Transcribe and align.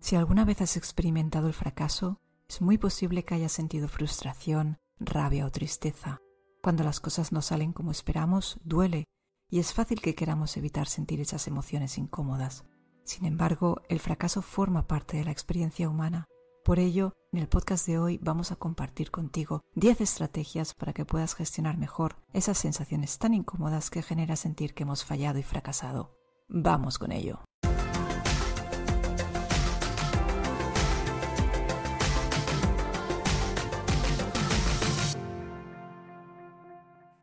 Si 0.00 0.16
alguna 0.16 0.46
vez 0.46 0.62
has 0.62 0.76
experimentado 0.76 1.46
el 1.46 1.52
fracaso, 1.52 2.18
es 2.48 2.62
muy 2.62 2.78
posible 2.78 3.22
que 3.22 3.34
hayas 3.34 3.52
sentido 3.52 3.86
frustración, 3.86 4.78
rabia 4.98 5.46
o 5.46 5.50
tristeza. 5.50 6.18
Cuando 6.62 6.84
las 6.84 7.00
cosas 7.00 7.32
no 7.32 7.42
salen 7.42 7.72
como 7.72 7.90
esperamos, 7.90 8.58
duele 8.64 9.04
y 9.50 9.58
es 9.58 9.74
fácil 9.74 10.00
que 10.00 10.14
queramos 10.14 10.56
evitar 10.56 10.86
sentir 10.86 11.20
esas 11.20 11.46
emociones 11.46 11.98
incómodas. 11.98 12.64
Sin 13.04 13.26
embargo, 13.26 13.82
el 13.88 14.00
fracaso 14.00 14.42
forma 14.42 14.86
parte 14.86 15.18
de 15.18 15.24
la 15.24 15.32
experiencia 15.32 15.88
humana. 15.88 16.26
Por 16.64 16.78
ello, 16.78 17.12
en 17.32 17.40
el 17.40 17.48
podcast 17.48 17.86
de 17.86 17.98
hoy 17.98 18.18
vamos 18.22 18.52
a 18.52 18.56
compartir 18.56 19.10
contigo 19.10 19.60
10 19.74 20.00
estrategias 20.00 20.74
para 20.74 20.92
que 20.92 21.04
puedas 21.04 21.34
gestionar 21.34 21.76
mejor 21.76 22.16
esas 22.32 22.58
sensaciones 22.58 23.18
tan 23.18 23.34
incómodas 23.34 23.90
que 23.90 24.02
genera 24.02 24.36
sentir 24.36 24.72
que 24.74 24.84
hemos 24.84 25.04
fallado 25.04 25.38
y 25.38 25.42
fracasado. 25.42 26.16
Vamos 26.48 26.98
con 26.98 27.12
ello. 27.12 27.44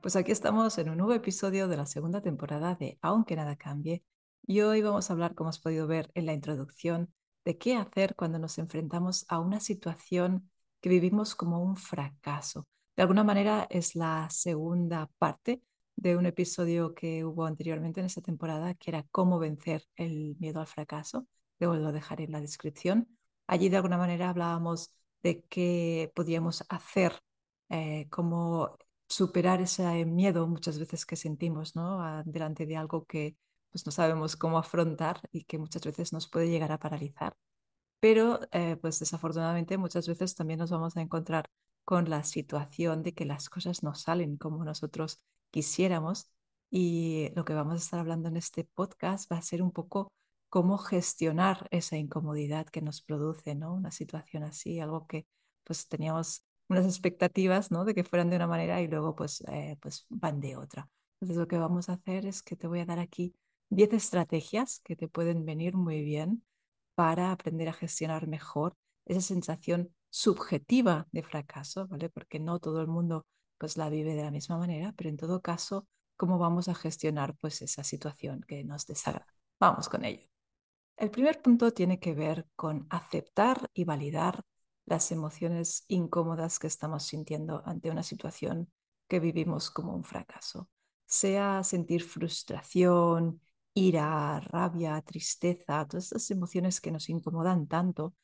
Pues 0.08 0.16
aquí 0.16 0.32
estamos 0.32 0.78
en 0.78 0.90
un 0.90 1.00
nuevo 1.00 1.14
episodio 1.14 1.68
de 1.68 1.76
la 1.76 1.86
segunda 1.86 2.22
temporada 2.22 2.76
de 2.76 2.98
Aunque 3.02 3.36
nada 3.36 3.58
cambie 3.58 4.06
y 4.42 4.62
hoy 4.62 4.82
vamos 4.82 5.10
a 5.10 5.14
hablar, 5.14 5.36
como 5.36 5.50
has 5.50 5.60
podido 5.60 5.86
ver 5.86 6.12
en 6.14 6.26
la 6.26 6.32
introducción, 6.32 7.14
de 7.44 7.58
qué 7.58 7.76
hacer 7.76 8.16
cuando 8.16 8.40
nos 8.40 8.58
enfrentamos 8.58 9.26
a 9.28 9.40
una 9.40 9.60
situación 9.60 10.50
que 10.80 10.88
vivimos 10.88 11.36
como 11.36 11.62
un 11.62 11.76
fracaso. 11.76 12.70
De 12.96 13.02
alguna 13.02 13.26
manera 13.26 13.68
es 13.70 13.98
la 13.98 14.30
segunda 14.32 15.12
parte 15.18 15.62
de 15.98 16.16
un 16.16 16.26
episodio 16.26 16.94
que 16.94 17.26
hubo 17.26 17.46
anteriormente 17.46 18.00
en 18.00 18.06
esta 18.06 18.22
temporada, 18.22 18.76
que 18.76 18.92
era 18.92 19.04
cómo 19.12 19.40
vencer 19.40 19.84
el 19.98 20.38
miedo 20.40 20.62
al 20.62 20.68
fracaso. 20.68 21.28
Luego 21.60 21.76
lo 21.76 21.92
dejaré 21.92 22.24
en 22.24 22.32
la 22.32 22.40
descripción. 22.40 23.10
Allí 23.46 23.68
de 23.68 23.76
alguna 23.76 23.98
manera 23.98 24.30
hablábamos 24.30 24.96
de 25.22 25.44
qué 25.50 26.14
podíamos 26.16 26.64
hacer, 26.70 27.22
eh, 27.68 28.08
cómo 28.10 28.78
superar 29.08 29.62
ese 29.62 30.06
miedo 30.06 30.48
muchas 30.48 30.80
veces 30.80 31.06
que 31.06 31.16
sentimos 31.16 31.76
¿no? 31.76 32.24
delante 32.26 32.66
de 32.66 32.78
algo 32.78 33.06
que 33.06 33.38
pues 33.72 33.86
no 33.86 33.92
sabemos 33.92 34.36
cómo 34.36 34.58
afrontar 34.58 35.22
y 35.32 35.44
que 35.46 35.58
muchas 35.58 35.84
veces 35.84 36.14
nos 36.14 36.30
puede 36.30 36.50
llegar 36.50 36.72
a 36.72 36.80
paralizar. 36.80 37.36
Pero 38.00 38.40
eh, 38.52 38.78
pues 38.78 39.00
desafortunadamente 39.00 39.78
muchas 39.78 40.08
veces 40.08 40.36
también 40.36 40.60
nos 40.60 40.72
vamos 40.72 40.96
a 40.98 41.02
encontrar 41.02 41.50
con 41.84 42.10
la 42.10 42.24
situación 42.24 43.04
de 43.04 43.14
que 43.14 43.26
las 43.26 43.50
cosas 43.50 43.84
no 43.84 43.96
salen 43.96 44.38
como 44.38 44.64
nosotros 44.64 45.22
quisiéramos 45.52 46.30
y 46.70 47.30
lo 47.36 47.46
que 47.46 47.54
vamos 47.54 47.76
a 47.76 47.78
estar 47.78 48.00
hablando 48.00 48.28
en 48.30 48.38
este 48.38 48.66
podcast 48.66 49.32
va 49.32 49.38
a 49.38 49.42
ser 49.42 49.62
un 49.62 49.72
poco 49.72 50.12
cómo 50.50 50.78
gestionar 50.78 51.68
esa 51.72 51.98
incomodidad 51.98 52.68
que 52.68 52.82
nos 52.82 53.02
produce, 53.02 53.56
¿no? 53.56 53.74
Una 53.74 53.92
situación 53.92 54.44
así, 54.44 54.80
algo 54.80 55.08
que 55.08 55.28
pues 55.64 55.88
teníamos 55.88 56.47
unas 56.70 56.86
expectativas, 56.86 57.72
¿no? 57.72 57.86
De 57.86 57.94
que 57.94 58.04
fueran 58.04 58.30
de 58.30 58.36
una 58.36 58.48
manera 58.48 58.82
y 58.82 58.88
luego 58.88 59.16
pues, 59.16 59.42
eh, 59.52 59.78
pues 59.82 60.06
van 60.10 60.40
de 60.40 60.58
otra. 60.58 60.90
Entonces 61.16 61.38
lo 61.38 61.48
que 61.48 61.58
vamos 61.58 61.90
a 61.90 61.94
hacer 61.94 62.26
es 62.26 62.44
que 62.44 62.56
te 62.56 62.68
voy 62.68 62.80
a 62.80 62.86
dar 62.86 63.00
aquí 63.00 63.36
10 63.70 63.94
estrategias 63.94 64.82
que 64.84 64.96
te 64.96 65.08
pueden 65.08 65.46
venir 65.46 65.76
muy 65.76 66.04
bien 66.04 66.44
para 66.96 67.32
aprender 67.32 67.70
a 67.70 67.74
gestionar 67.74 68.28
mejor 68.28 68.76
esa 69.06 69.22
sensación 69.22 69.94
subjetiva 70.10 71.08
de 71.12 71.24
fracaso, 71.24 71.88
¿vale? 71.88 72.10
Porque 72.10 72.40
no 72.40 72.60
todo 72.60 72.82
el 72.82 72.88
mundo 72.88 73.26
pues 73.58 73.78
la 73.78 73.90
vive 73.90 74.14
de 74.14 74.24
la 74.24 74.32
misma 74.32 74.58
manera, 74.58 74.94
pero 74.96 75.10
en 75.10 75.18
todo 75.18 75.42
caso, 75.42 75.88
cómo 76.16 76.38
vamos 76.38 76.68
a 76.68 76.76
gestionar 76.76 77.36
pues 77.36 77.62
esa 77.62 77.84
situación 77.84 78.42
que 78.48 78.64
nos 78.64 78.86
desagrada. 78.86 79.34
Vamos 79.60 79.90
con 79.90 80.06
ello. 80.06 80.28
El 80.96 81.12
primer 81.12 81.42
punto 81.42 81.72
tiene 81.72 82.00
que 82.00 82.14
ver 82.14 82.48
con 82.56 82.88
aceptar 82.90 83.70
y 83.74 83.84
validar 83.84 84.44
las 84.88 85.12
emociones 85.12 85.86
incómodas 85.90 86.60
que 86.60 86.68
estamos 86.68 87.04
sintiendo 87.04 87.62
ante 87.66 87.92
una 87.92 88.04
situación 88.04 88.72
que 89.08 89.20
vivimos 89.20 89.70
como 89.70 89.94
un 89.94 90.04
fracaso. 90.04 90.70
Sea 91.06 91.64
sentir 91.64 92.04
frustración, 92.04 93.42
ira, 93.74 94.40
rabia, 94.40 95.00
tristeza, 95.02 95.86
todas 95.88 96.06
estas 96.06 96.32
emociones 96.32 96.82
que 96.82 96.92
nos 96.92 97.10
incomodan 97.10 97.68
tanto, 97.68 98.16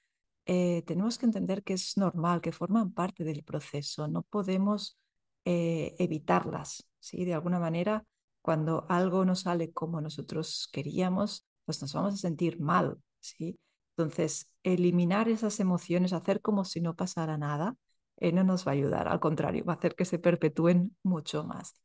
eh, 0.46 0.84
tenemos 0.86 1.18
que 1.18 1.26
entender 1.26 1.64
que 1.64 1.74
es 1.74 1.98
normal, 1.98 2.42
que 2.42 2.52
forman 2.52 2.92
parte 2.94 3.24
del 3.24 3.44
proceso. 3.44 4.08
No 4.08 4.24
podemos 4.24 4.98
eh, 5.46 5.96
evitarlas. 6.00 6.88
¿sí? 7.00 7.26
De 7.26 7.34
alguna 7.34 7.60
manera, 7.60 8.06
cuando 8.42 8.86
algo 8.90 9.26
no 9.26 9.36
sale 9.36 9.72
como 9.72 10.02
nosotros 10.02 10.70
queríamos, 10.72 11.46
pues 11.66 11.82
nos 11.82 11.94
vamos 11.94 12.16
a 12.16 12.18
sentir 12.18 12.60
mal. 12.60 12.98
¿sí? 13.20 13.60
Entonces, 13.98 14.50
eliminar 14.64 15.30
esas 15.30 15.60
emociones, 15.60 16.14
hacer 16.14 16.42
como 16.42 16.66
si 16.66 16.82
no 16.82 16.96
pasara 16.96 17.38
nada, 17.38 17.76
eh, 18.18 18.32
no 18.32 18.44
nos 18.44 18.66
va 18.68 18.72
a 18.72 18.74
ayudar, 18.76 19.08
al 19.08 19.20
contrario, 19.20 19.66
va 19.66 19.74
a 19.74 19.76
hacer 19.78 19.96
que 19.96 20.06
se 20.06 20.20
perpetúen 20.20 20.96
mucho 21.04 21.44
más. 21.44 21.76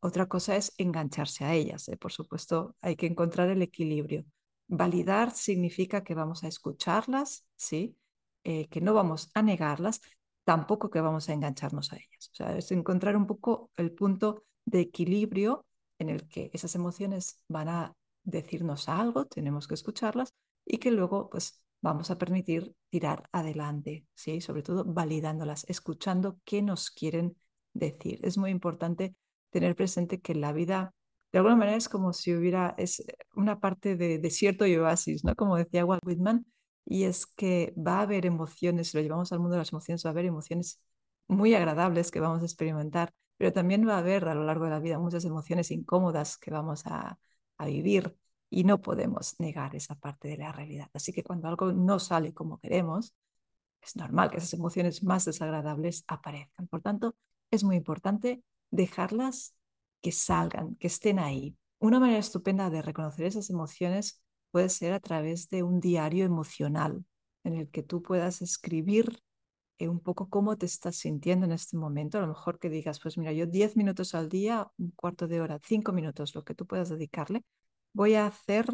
Otra 0.00 0.26
cosa 0.26 0.56
es 0.56 0.74
engancharse 0.76 1.44
a 1.44 1.54
ellas, 1.54 1.88
¿eh? 1.88 1.96
por 1.96 2.12
supuesto, 2.12 2.76
hay 2.82 2.96
que 2.96 3.06
encontrar 3.06 3.48
el 3.48 3.62
equilibrio. 3.62 4.24
Validar 4.68 5.30
significa 5.30 6.04
que 6.04 6.14
vamos 6.14 6.44
a 6.44 6.48
escucharlas, 6.48 7.46
¿sí? 7.56 7.96
Eh, 8.44 8.68
que 8.68 8.80
no 8.82 8.92
vamos 8.92 9.30
a 9.34 9.42
negarlas, 9.42 10.00
tampoco 10.44 10.90
que 10.90 11.00
vamos 11.00 11.28
a 11.28 11.32
engancharnos 11.32 11.92
a 11.92 11.96
ellas. 11.96 12.30
O 12.32 12.34
sea, 12.34 12.56
es 12.56 12.70
encontrar 12.72 13.16
un 13.16 13.26
poco 13.26 13.70
el 13.76 13.92
punto 13.92 14.44
de 14.66 14.80
equilibrio 14.80 15.64
en 15.98 16.10
el 16.10 16.28
que 16.28 16.50
esas 16.52 16.74
emociones 16.74 17.42
van 17.48 17.68
a 17.68 17.94
decirnos 18.22 18.88
algo, 18.88 19.26
tenemos 19.26 19.68
que 19.68 19.74
escucharlas, 19.74 20.34
y 20.64 20.78
que 20.78 20.90
luego 20.90 21.28
pues 21.30 21.64
vamos 21.80 22.10
a 22.10 22.18
permitir 22.18 22.74
tirar 22.88 23.28
adelante, 23.32 24.06
¿sí? 24.14 24.40
sobre 24.40 24.62
todo 24.62 24.84
validándolas, 24.84 25.64
escuchando 25.68 26.38
qué 26.44 26.62
nos 26.62 26.90
quieren 26.90 27.36
decir. 27.74 28.20
Es 28.22 28.38
muy 28.38 28.50
importante 28.50 29.14
tener 29.50 29.76
presente 29.76 30.20
que 30.20 30.34
la 30.34 30.52
vida, 30.52 30.94
de 31.32 31.38
alguna 31.38 31.56
manera, 31.56 31.76
es 31.76 31.88
como 31.88 32.12
si 32.12 32.34
hubiera 32.34 32.74
es 32.78 33.04
una 33.36 33.60
parte 33.60 33.96
de 33.96 34.18
desierto 34.18 34.66
y 34.66 34.76
oasis, 34.76 35.24
¿no? 35.24 35.34
Como 35.34 35.56
decía 35.56 35.84
Walt 35.84 36.04
Whitman, 36.06 36.46
y 36.86 37.04
es 37.04 37.26
que 37.26 37.74
va 37.76 37.98
a 37.98 38.02
haber 38.02 38.26
emociones, 38.26 38.88
si 38.88 38.96
lo 38.96 39.02
llevamos 39.02 39.32
al 39.32 39.40
mundo 39.40 39.54
de 39.54 39.58
las 39.60 39.72
emociones, 39.72 40.04
va 40.04 40.10
a 40.10 40.12
haber 40.12 40.26
emociones 40.26 40.80
muy 41.28 41.54
agradables 41.54 42.10
que 42.10 42.20
vamos 42.20 42.42
a 42.42 42.44
experimentar, 42.44 43.12
pero 43.36 43.52
también 43.52 43.86
va 43.86 43.96
a 43.96 43.98
haber 43.98 44.28
a 44.28 44.34
lo 44.34 44.44
largo 44.44 44.64
de 44.64 44.70
la 44.70 44.80
vida 44.80 44.98
muchas 44.98 45.24
emociones 45.24 45.70
incómodas 45.70 46.38
que 46.38 46.50
vamos 46.50 46.86
a, 46.86 47.18
a 47.58 47.66
vivir 47.66 48.16
y 48.54 48.62
no 48.62 48.80
podemos 48.80 49.34
negar 49.40 49.74
esa 49.74 49.96
parte 49.96 50.28
de 50.28 50.36
la 50.36 50.52
realidad. 50.52 50.88
Así 50.94 51.12
que 51.12 51.24
cuando 51.24 51.48
algo 51.48 51.72
no 51.72 51.98
sale 51.98 52.32
como 52.32 52.58
queremos, 52.58 53.14
es 53.82 53.96
normal 53.96 54.30
que 54.30 54.36
esas 54.36 54.54
emociones 54.54 55.02
más 55.02 55.24
desagradables 55.24 56.04
aparezcan. 56.06 56.68
Por 56.68 56.80
tanto, 56.80 57.16
es 57.50 57.64
muy 57.64 57.74
importante 57.76 58.44
dejarlas 58.70 59.56
que 60.00 60.12
salgan, 60.12 60.76
que 60.76 60.86
estén 60.86 61.18
ahí. 61.18 61.56
Una 61.80 61.98
manera 61.98 62.20
estupenda 62.20 62.70
de 62.70 62.80
reconocer 62.80 63.26
esas 63.26 63.50
emociones 63.50 64.22
puede 64.52 64.68
ser 64.68 64.92
a 64.92 65.00
través 65.00 65.48
de 65.48 65.64
un 65.64 65.80
diario 65.80 66.24
emocional 66.24 67.04
en 67.42 67.54
el 67.54 67.68
que 67.70 67.82
tú 67.82 68.02
puedas 68.02 68.40
escribir 68.40 69.18
eh, 69.78 69.88
un 69.88 69.98
poco 69.98 70.28
cómo 70.28 70.56
te 70.56 70.66
estás 70.66 70.94
sintiendo 70.94 71.44
en 71.46 71.52
este 71.52 71.76
momento. 71.76 72.18
A 72.18 72.20
lo 72.20 72.28
mejor 72.28 72.60
que 72.60 72.70
digas, 72.70 73.00
pues 73.00 73.18
mira, 73.18 73.32
yo 73.32 73.46
10 73.46 73.76
minutos 73.76 74.14
al 74.14 74.28
día, 74.28 74.70
un 74.78 74.92
cuarto 74.92 75.26
de 75.26 75.40
hora, 75.40 75.58
cinco 75.60 75.92
minutos, 75.92 76.36
lo 76.36 76.44
que 76.44 76.54
tú 76.54 76.66
puedas 76.66 76.88
dedicarle, 76.88 77.42
voy 77.94 78.14
a 78.14 78.26
hacer 78.26 78.66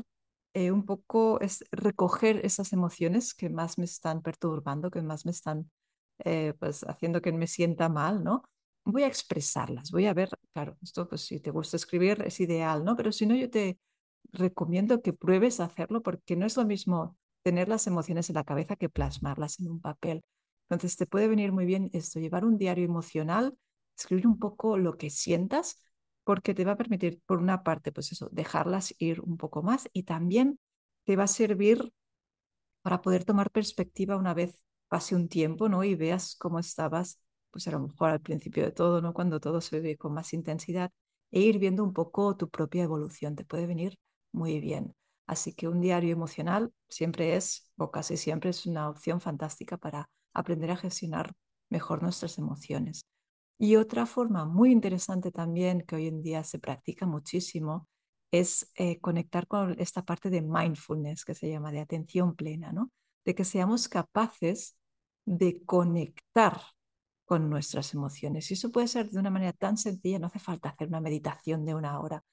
eh, 0.54 0.72
un 0.72 0.84
poco, 0.84 1.40
es 1.40 1.64
recoger 1.72 2.44
esas 2.44 2.72
emociones 2.72 3.34
que 3.34 3.50
más 3.50 3.78
me 3.78 3.84
están 3.84 4.22
perturbando, 4.22 4.90
que 4.90 5.02
más 5.02 5.24
me 5.26 5.32
están 5.32 5.70
eh, 6.24 6.54
pues 6.58 6.84
haciendo 6.84 7.22
que 7.22 7.32
me 7.32 7.46
sienta 7.46 7.88
mal, 7.88 8.24
¿no? 8.24 8.44
Voy 8.84 9.04
a 9.04 9.06
expresarlas, 9.06 9.90
voy 9.92 10.06
a 10.06 10.14
ver, 10.14 10.30
claro, 10.52 10.76
esto 10.82 11.08
pues 11.08 11.22
si 11.22 11.40
te 11.40 11.50
gusta 11.50 11.76
escribir 11.76 12.22
es 12.26 12.40
ideal, 12.40 12.84
¿no? 12.84 12.96
Pero 12.96 13.12
si 13.12 13.26
no, 13.26 13.34
yo 13.36 13.50
te 13.50 13.78
recomiendo 14.32 15.02
que 15.02 15.12
pruebes 15.12 15.60
a 15.60 15.64
hacerlo 15.64 16.02
porque 16.02 16.36
no 16.36 16.46
es 16.46 16.56
lo 16.56 16.64
mismo 16.64 17.16
tener 17.42 17.68
las 17.68 17.86
emociones 17.86 18.28
en 18.30 18.34
la 18.36 18.44
cabeza 18.44 18.76
que 18.76 18.88
plasmarlas 18.88 19.60
en 19.60 19.68
un 19.70 19.80
papel. 19.80 20.22
Entonces 20.68 20.96
te 20.96 21.06
puede 21.06 21.28
venir 21.28 21.52
muy 21.52 21.66
bien 21.66 21.90
esto, 21.92 22.20
llevar 22.20 22.44
un 22.44 22.58
diario 22.58 22.84
emocional, 22.84 23.56
escribir 23.96 24.26
un 24.26 24.38
poco 24.38 24.78
lo 24.78 24.96
que 24.98 25.10
sientas, 25.10 25.82
porque 26.24 26.54
te 26.54 26.64
va 26.64 26.72
a 26.72 26.76
permitir, 26.76 27.20
por 27.26 27.38
una 27.38 27.62
parte, 27.62 27.92
pues 27.92 28.12
eso, 28.12 28.28
dejarlas 28.32 28.94
ir 28.98 29.20
un 29.22 29.36
poco 29.36 29.62
más 29.62 29.88
y 29.92 30.04
también 30.04 30.58
te 31.04 31.16
va 31.16 31.24
a 31.24 31.26
servir 31.28 31.92
para 32.82 33.02
poder 33.02 33.24
tomar 33.24 33.50
perspectiva 33.50 34.16
una 34.16 34.34
vez 34.34 34.62
pase 34.88 35.14
un 35.14 35.28
tiempo, 35.28 35.68
¿no? 35.68 35.84
Y 35.84 35.94
veas 35.94 36.34
cómo 36.36 36.58
estabas, 36.58 37.20
pues 37.50 37.68
a 37.68 37.72
lo 37.72 37.80
mejor 37.80 38.10
al 38.10 38.20
principio 38.20 38.64
de 38.64 38.72
todo, 38.72 39.00
¿no? 39.02 39.12
Cuando 39.14 39.40
todo 39.40 39.60
se 39.60 39.80
ve 39.80 39.96
con 39.96 40.12
más 40.14 40.32
intensidad 40.32 40.90
e 41.30 41.40
ir 41.40 41.58
viendo 41.58 41.84
un 41.84 41.92
poco 41.92 42.36
tu 42.36 42.48
propia 42.48 42.82
evolución, 42.84 43.36
te 43.36 43.44
puede 43.44 43.66
venir 43.66 43.96
muy 44.32 44.60
bien. 44.60 44.94
Así 45.26 45.54
que 45.54 45.68
un 45.68 45.80
diario 45.80 46.12
emocional 46.12 46.72
siempre 46.88 47.36
es, 47.36 47.70
o 47.76 47.90
casi 47.90 48.16
siempre 48.16 48.50
es 48.50 48.66
una 48.66 48.88
opción 48.88 49.20
fantástica 49.20 49.76
para 49.76 50.08
aprender 50.32 50.70
a 50.72 50.76
gestionar 50.76 51.32
mejor 51.68 52.02
nuestras 52.02 52.36
emociones. 52.38 53.02
Y 53.62 53.76
otra 53.76 54.06
forma 54.06 54.46
muy 54.46 54.72
interesante 54.72 55.30
también 55.30 55.82
que 55.82 55.94
hoy 55.94 56.06
en 56.06 56.22
día 56.22 56.42
se 56.44 56.58
practica 56.58 57.04
muchísimo 57.04 57.88
es 58.30 58.72
eh, 58.74 58.98
conectar 59.00 59.46
con 59.46 59.78
esta 59.78 60.02
parte 60.02 60.30
de 60.30 60.40
mindfulness 60.40 61.26
que 61.26 61.34
se 61.34 61.50
llama 61.50 61.70
de 61.70 61.80
atención 61.80 62.34
plena, 62.34 62.72
¿no? 62.72 62.90
de 63.22 63.34
que 63.34 63.44
seamos 63.44 63.86
capaces 63.86 64.78
de 65.26 65.62
conectar 65.66 66.58
con 67.26 67.50
nuestras 67.50 67.92
emociones. 67.92 68.50
Y 68.50 68.54
eso 68.54 68.72
puede 68.72 68.88
ser 68.88 69.10
de 69.10 69.18
una 69.18 69.28
manera 69.28 69.52
tan 69.52 69.76
sencilla, 69.76 70.18
no 70.18 70.28
hace 70.28 70.38
falta 70.38 70.70
hacer 70.70 70.88
una 70.88 71.02
meditación 71.02 71.66
de 71.66 71.74
una 71.74 72.00
hora. 72.00 72.24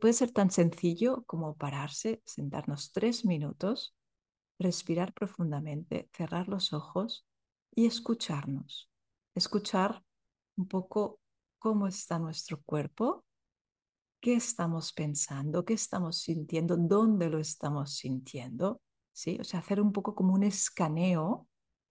puede 0.00 0.14
ser 0.14 0.30
tan 0.30 0.50
sencillo 0.50 1.24
como 1.26 1.58
pararse, 1.58 2.22
sentarnos 2.24 2.90
tres 2.92 3.26
minutos, 3.26 3.94
respirar 4.58 5.12
profundamente, 5.12 6.08
cerrar 6.14 6.48
los 6.48 6.72
ojos 6.72 7.26
y 7.74 7.84
escucharnos. 7.84 8.90
Escuchar 9.34 10.02
un 10.58 10.66
poco 10.66 11.20
cómo 11.58 11.86
está 11.86 12.18
nuestro 12.18 12.60
cuerpo, 12.62 13.24
qué 14.20 14.34
estamos 14.34 14.92
pensando, 14.92 15.64
qué 15.64 15.74
estamos 15.74 16.20
sintiendo, 16.20 16.76
dónde 16.76 17.30
lo 17.30 17.38
estamos 17.38 17.94
sintiendo, 17.94 18.80
¿sí? 19.12 19.38
O 19.40 19.44
sea, 19.44 19.60
hacer 19.60 19.80
un 19.80 19.92
poco 19.92 20.14
como 20.14 20.34
un 20.34 20.42
escaneo, 20.42 21.46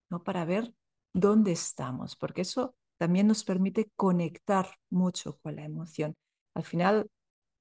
¿no? 0.09 0.23
Para 0.23 0.45
ver 0.45 0.73
dónde 1.13 1.53
estamos, 1.53 2.15
porque 2.15 2.41
eso 2.41 2.75
también 2.97 3.27
nos 3.27 3.43
permite 3.43 3.89
conectar 3.95 4.67
mucho 4.89 5.37
con 5.39 5.55
la 5.55 5.63
emoción. 5.63 6.15
Al 6.53 6.63
final, 6.63 7.09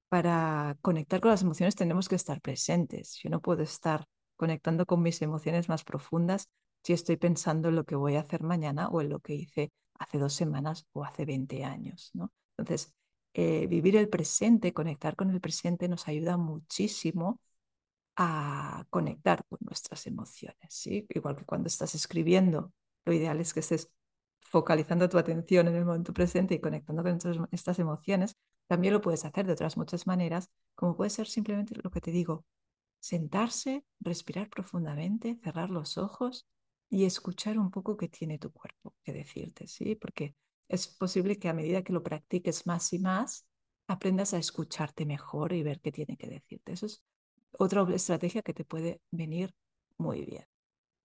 para 0.09 0.77
conectar 0.83 1.21
con 1.21 1.31
las 1.31 1.43
emociones 1.43 1.77
tenemos 1.77 2.09
que 2.09 2.17
estar 2.17 2.41
presentes. 2.41 3.19
Yo 3.23 3.31
no 3.31 3.41
puedo 3.41 3.63
estar 3.63 4.07
conectando 4.37 4.87
con 4.87 5.03
mis 5.03 5.23
emociones 5.23 5.69
más 5.69 5.85
profundas 5.85 6.49
si 6.83 6.93
estoy 6.93 7.17
pensando 7.17 7.69
en 7.69 7.77
lo 7.77 7.85
que 7.85 7.97
voy 7.97 8.17
a 8.17 8.21
hacer 8.21 8.43
mañana 8.43 8.89
o 8.89 9.01
en 9.01 9.09
lo 9.09 9.21
que 9.21 9.35
hice 9.35 9.73
hace 9.99 10.19
dos 10.19 10.33
semanas 10.35 10.87
o 10.93 11.05
hace 11.05 11.25
20 11.25 11.65
años. 11.65 12.11
¿no? 12.15 12.33
Entonces, 12.57 12.95
eh, 13.35 13.67
vivir 13.67 13.97
el 13.97 14.09
presente, 14.09 14.73
conectar 14.73 15.17
con 15.17 15.31
el 15.31 15.41
presente 15.41 15.89
nos 15.89 16.09
ayuda 16.09 16.37
muchísimo 16.37 17.41
a 18.17 18.87
conectar 18.91 19.45
con 19.49 19.59
nuestras 19.61 20.07
emociones. 20.07 20.57
¿sí? 20.71 21.07
Igual 21.11 21.37
que 21.37 21.45
cuando 21.45 21.69
estás 21.69 21.95
escribiendo, 21.95 22.73
lo 23.05 23.13
ideal 23.13 23.41
es 23.41 23.53
que 23.53 23.61
estés 23.61 23.91
focalizando 24.41 25.09
tu 25.09 25.19
atención 25.19 25.69
en 25.69 25.77
el 25.77 25.85
momento 25.85 26.13
presente 26.13 26.55
y 26.55 26.61
conectando 26.61 27.03
con 27.03 27.49
estas 27.51 27.79
emociones. 27.79 28.37
También 28.69 28.95
lo 28.95 29.01
puedes 29.01 29.25
hacer 29.25 29.47
de 29.47 29.53
otras 29.53 29.77
muchas 29.77 30.07
maneras, 30.07 30.51
como 30.75 30.97
puede 30.97 31.11
ser 31.11 31.27
simplemente 31.27 31.75
lo 31.83 31.91
que 31.91 32.01
te 32.01 32.11
digo, 32.11 32.45
sentarse, 33.01 33.85
respirar 34.01 34.49
profundamente, 34.49 35.39
cerrar 35.43 35.71
los 35.71 35.99
ojos 35.99 36.47
y 36.91 37.05
escuchar 37.05 37.59
un 37.59 37.71
poco 37.71 37.97
qué 37.97 38.09
tiene 38.09 38.39
tu 38.39 38.53
cuerpo 38.53 38.95
que 39.03 39.13
decirte, 39.13 39.67
¿sí? 39.67 39.95
Porque 39.97 40.35
es 40.69 40.87
posible 40.89 41.39
que 41.39 41.49
a 41.49 41.55
medida 41.55 41.83
que 41.83 41.93
lo 41.93 42.03
practiques 42.03 42.67
más 42.67 42.93
y 42.93 42.99
más, 42.99 43.47
aprendas 43.89 44.35
a 44.35 44.39
escucharte 44.39 45.07
mejor 45.07 45.53
y 45.53 45.63
ver 45.63 45.81
qué 45.81 45.93
tiene 45.93 46.17
que 46.17 46.29
decirte. 46.29 46.73
Eso 46.73 46.87
es 46.87 47.03
otra 47.53 47.87
estrategia 47.95 48.43
que 48.43 48.55
te 48.55 48.65
puede 48.65 49.01
venir 49.11 49.55
muy 49.97 50.25
bien. 50.25 50.45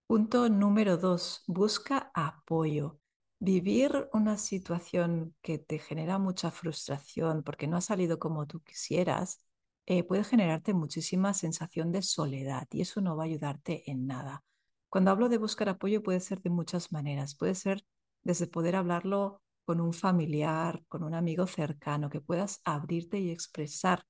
Punto 0.07 0.49
número 0.49 0.97
dos, 0.97 1.43
busca 1.47 2.11
apoyo. 2.13 2.99
Vivir 3.39 4.09
una 4.13 4.37
situación 4.37 5.35
que 5.41 5.57
te 5.57 5.79
genera 5.79 6.19
mucha 6.19 6.51
frustración 6.51 7.43
porque 7.43 7.67
no 7.67 7.77
ha 7.77 7.81
salido 7.81 8.19
como 8.19 8.45
tú 8.45 8.59
quisieras, 8.61 9.39
eh, 9.85 10.03
puede 10.03 10.23
generarte 10.23 10.73
muchísima 10.73 11.33
sensación 11.33 11.91
de 11.91 12.01
soledad 12.03 12.67
y 12.71 12.81
eso 12.81 13.01
no 13.01 13.15
va 13.15 13.23
a 13.23 13.25
ayudarte 13.27 13.89
en 13.89 14.05
nada. 14.05 14.43
Cuando 14.91 15.09
hablo 15.11 15.29
de 15.29 15.37
buscar 15.37 15.69
apoyo 15.69 16.03
puede 16.03 16.19
ser 16.19 16.41
de 16.41 16.49
muchas 16.49 16.91
maneras. 16.91 17.33
Puede 17.33 17.55
ser 17.55 17.85
desde 18.23 18.45
poder 18.45 18.75
hablarlo 18.75 19.41
con 19.63 19.79
un 19.79 19.93
familiar, 19.93 20.83
con 20.89 21.03
un 21.03 21.13
amigo 21.15 21.47
cercano, 21.47 22.09
que 22.09 22.19
puedas 22.19 22.59
abrirte 22.65 23.17
y 23.17 23.31
expresar 23.31 24.03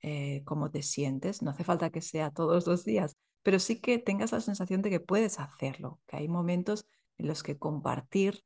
eh, 0.00 0.42
cómo 0.46 0.70
te 0.70 0.82
sientes. 0.82 1.42
No 1.42 1.50
hace 1.50 1.64
falta 1.64 1.90
que 1.90 2.00
sea 2.00 2.30
todos 2.30 2.66
los 2.66 2.86
días, 2.86 3.14
pero 3.42 3.58
sí 3.58 3.78
que 3.78 3.98
tengas 3.98 4.32
la 4.32 4.40
sensación 4.40 4.80
de 4.80 4.88
que 4.88 5.00
puedes 5.00 5.38
hacerlo, 5.38 6.00
que 6.06 6.16
hay 6.16 6.28
momentos 6.28 6.86
en 7.18 7.28
los 7.28 7.42
que 7.42 7.58
compartir 7.58 8.42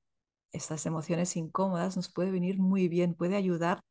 estas 0.51 0.87
emociones 0.87 1.37
incómodas 1.37 1.95
nos 1.95 2.13
puede 2.13 2.33
venir 2.33 2.59
muy 2.59 2.89
bien, 2.89 3.15
puede 3.15 3.37
ayudar 3.37 3.85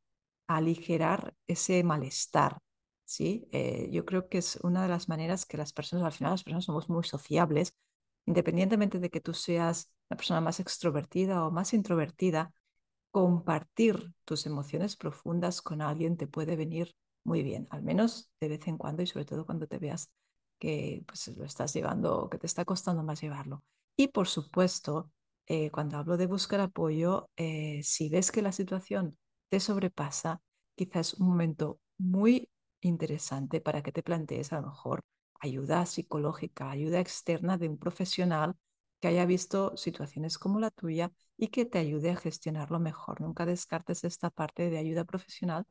a 0.48 0.58
aligerar 0.58 1.34
ese 1.48 1.82
malestar. 1.86 2.58
¿Sí? 3.10 3.48
Eh, 3.52 3.90
yo 3.92 4.06
creo 4.06 4.30
que 4.30 4.38
es 4.38 4.58
una 4.58 4.84
de 4.84 4.90
las 4.90 5.10
maneras 5.10 5.46
que 5.46 5.58
las 5.58 5.74
personas, 5.74 6.06
al 6.06 6.12
final 6.12 6.34
las 6.34 6.44
personas 6.44 6.66
somos 6.66 6.90
muy 6.90 7.04
sociables, 7.04 7.74
independientemente 8.28 9.00
de 9.00 9.10
que 9.10 9.20
tú 9.20 9.34
seas 9.34 9.92
una 10.10 10.18
persona 10.18 10.42
más 10.42 10.60
extrovertida 10.60 11.44
o 11.46 11.52
más 11.52 11.74
introvertida, 11.74 12.54
compartir 13.12 14.14
tus 14.26 14.46
emociones 14.46 14.96
profundas 14.96 15.62
con 15.64 15.82
alguien 15.82 16.18
te 16.18 16.28
puede 16.28 16.56
venir 16.56 16.94
muy 17.24 17.42
bien, 17.42 17.68
al 17.72 17.82
menos 17.82 18.32
de 18.40 18.50
vez 18.50 18.68
en 18.68 18.78
cuando 18.78 19.02
y 19.02 19.08
sobre 19.08 19.26
todo 19.26 19.44
cuando 19.46 19.66
te 19.68 19.80
veas 19.80 20.12
que 20.60 21.04
pues, 21.08 21.28
lo 21.36 21.46
estás 21.46 21.74
llevando, 21.74 22.30
que 22.30 22.38
te 22.38 22.46
está 22.46 22.64
costando 22.64 23.02
más 23.02 23.22
llevarlo. 23.22 23.64
Y 23.98 24.10
por 24.10 24.28
supuesto, 24.28 25.12
eh, 25.48 25.72
cuando 25.72 25.98
hablo 25.98 26.16
de 26.16 26.28
buscar 26.28 26.60
apoyo, 26.60 27.28
eh, 27.38 27.82
si 27.84 28.08
ves 28.10 28.32
que 28.32 28.44
la 28.44 28.52
situación 28.52 29.18
te 29.50 29.60
sobrepasa, 29.60 30.42
quizás 30.76 31.16
un 31.16 31.28
momento 31.28 31.80
muy 31.98 32.50
interesante 32.82 33.62
para 33.62 33.82
que 33.84 33.92
te 33.92 34.04
plantees 34.04 34.54
a 34.54 34.62
lo 34.62 34.68
mejor 34.68 35.02
ayuda 35.42 35.86
psicológica, 35.86 36.70
ayuda 36.72 37.00
externa 37.00 37.58
de 37.58 37.70
un 37.70 37.78
profesional 37.78 38.56
que 39.00 39.08
haya 39.08 39.26
visto 39.26 39.76
situaciones 39.78 40.38
como 40.38 40.60
la 40.60 40.72
tuya 40.72 41.12
y 41.38 41.48
que 41.48 41.66
te 41.66 41.80
ayude 41.80 42.12
a 42.12 42.16
gestionarlo 42.18 42.80
mejor. 42.80 43.22
Nunca 43.22 43.46
descartes 43.46 44.04
esta 44.04 44.30
parte 44.30 44.70
de 44.70 44.78
ayuda 44.78 45.06
profesional 45.06 45.66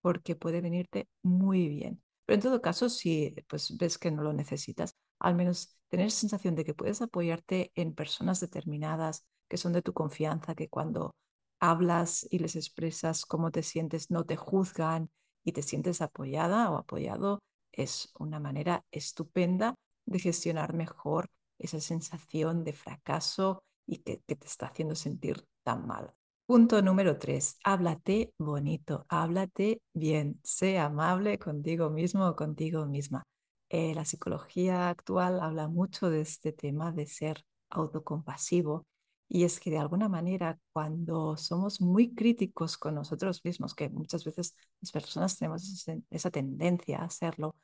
porque 0.00 0.36
puede 0.36 0.60
venirte 0.60 1.08
muy 1.22 1.68
bien. 1.68 2.02
Pero 2.26 2.34
en 2.34 2.42
todo 2.42 2.62
caso, 2.62 2.88
si 2.88 3.34
pues, 3.48 3.76
ves 3.76 3.98
que 3.98 4.10
no 4.10 4.22
lo 4.22 4.32
necesitas, 4.32 4.96
al 5.18 5.34
menos 5.34 5.78
tener 5.88 6.10
sensación 6.10 6.54
de 6.54 6.64
que 6.64 6.74
puedes 6.74 7.02
apoyarte 7.02 7.72
en 7.74 7.94
personas 7.94 8.40
determinadas 8.40 9.26
que 9.48 9.56
son 9.56 9.72
de 9.72 9.82
tu 9.82 9.92
confianza, 9.92 10.54
que 10.54 10.68
cuando 10.68 11.14
hablas 11.60 12.26
y 12.30 12.38
les 12.38 12.56
expresas 12.56 13.24
cómo 13.24 13.50
te 13.50 13.62
sientes, 13.62 14.10
no 14.10 14.24
te 14.24 14.36
juzgan 14.36 15.10
y 15.44 15.52
te 15.52 15.62
sientes 15.62 16.00
apoyada 16.00 16.70
o 16.70 16.76
apoyado, 16.78 17.40
es 17.72 18.10
una 18.18 18.40
manera 18.40 18.84
estupenda 18.90 19.74
de 20.06 20.18
gestionar 20.18 20.74
mejor 20.74 21.28
esa 21.58 21.80
sensación 21.80 22.64
de 22.64 22.72
fracaso 22.72 23.62
y 23.86 23.98
que, 23.98 24.18
te 24.18 24.46
está 24.46 24.66
haciendo 24.66 24.94
sentir 24.94 25.44
tan 25.62 25.86
mal. 25.86 26.14
Punto 26.46 26.82
número 26.82 27.18
tres, 27.18 27.58
háblate 27.64 28.34
bonito, 28.38 29.06
háblate 29.08 29.80
bien, 29.94 30.40
sé 30.42 30.78
amable 30.78 31.38
contigo 31.38 31.90
mismo 31.90 32.26
o 32.26 32.36
contigo 32.36 32.86
misma. 32.86 33.22
Eh, 33.70 33.94
la 33.94 34.04
psicología 34.04 34.90
actual 34.90 35.40
habla 35.40 35.68
mucho 35.68 36.10
de 36.10 36.20
este 36.20 36.52
tema 36.52 36.92
de 36.92 37.06
ser 37.06 37.44
autocompasivo 37.70 38.84
y 39.28 39.44
es 39.44 39.58
que 39.60 39.70
de 39.70 39.78
alguna 39.78 40.08
manera 40.08 40.58
cuando 40.72 41.36
somos 41.36 41.80
muy 41.80 42.14
críticos 42.14 42.76
con 42.78 42.94
nosotros 42.94 43.40
mismos, 43.44 43.74
que 43.74 43.88
muchas 43.88 44.24
veces 44.24 44.54
las 44.80 44.92
personas 44.92 45.38
tenemos 45.38 45.86
esa 46.10 46.30
tendencia 46.30 47.00
a 47.00 47.04
hacerlo, 47.06 47.56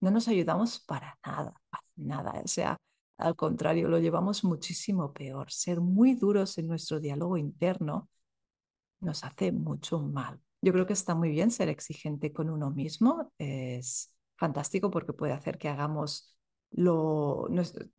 no 0.00 0.10
nos 0.10 0.28
ayudamos 0.28 0.80
para 0.80 1.18
nada, 1.24 1.54
para 1.70 1.84
nada. 1.96 2.42
O 2.44 2.48
sea, 2.48 2.76
al 3.16 3.36
contrario, 3.36 3.88
lo 3.88 3.98
llevamos 3.98 4.44
muchísimo 4.44 5.12
peor. 5.12 5.50
Ser 5.52 5.80
muy 5.80 6.14
duros 6.14 6.58
en 6.58 6.68
nuestro 6.68 7.00
diálogo 7.00 7.36
interno 7.36 8.08
nos 9.00 9.24
hace 9.24 9.52
mucho 9.52 10.00
mal. 10.00 10.40
Yo 10.62 10.72
creo 10.72 10.86
que 10.86 10.94
está 10.94 11.14
muy 11.14 11.30
bien 11.30 11.50
ser 11.50 11.68
exigente 11.68 12.32
con 12.32 12.50
uno 12.50 12.70
mismo. 12.70 13.32
Es 13.38 14.14
fantástico 14.36 14.90
porque 14.90 15.12
puede 15.12 15.32
hacer 15.32 15.58
que 15.58 15.68
hagamos 15.68 16.36
lo, 16.70 17.48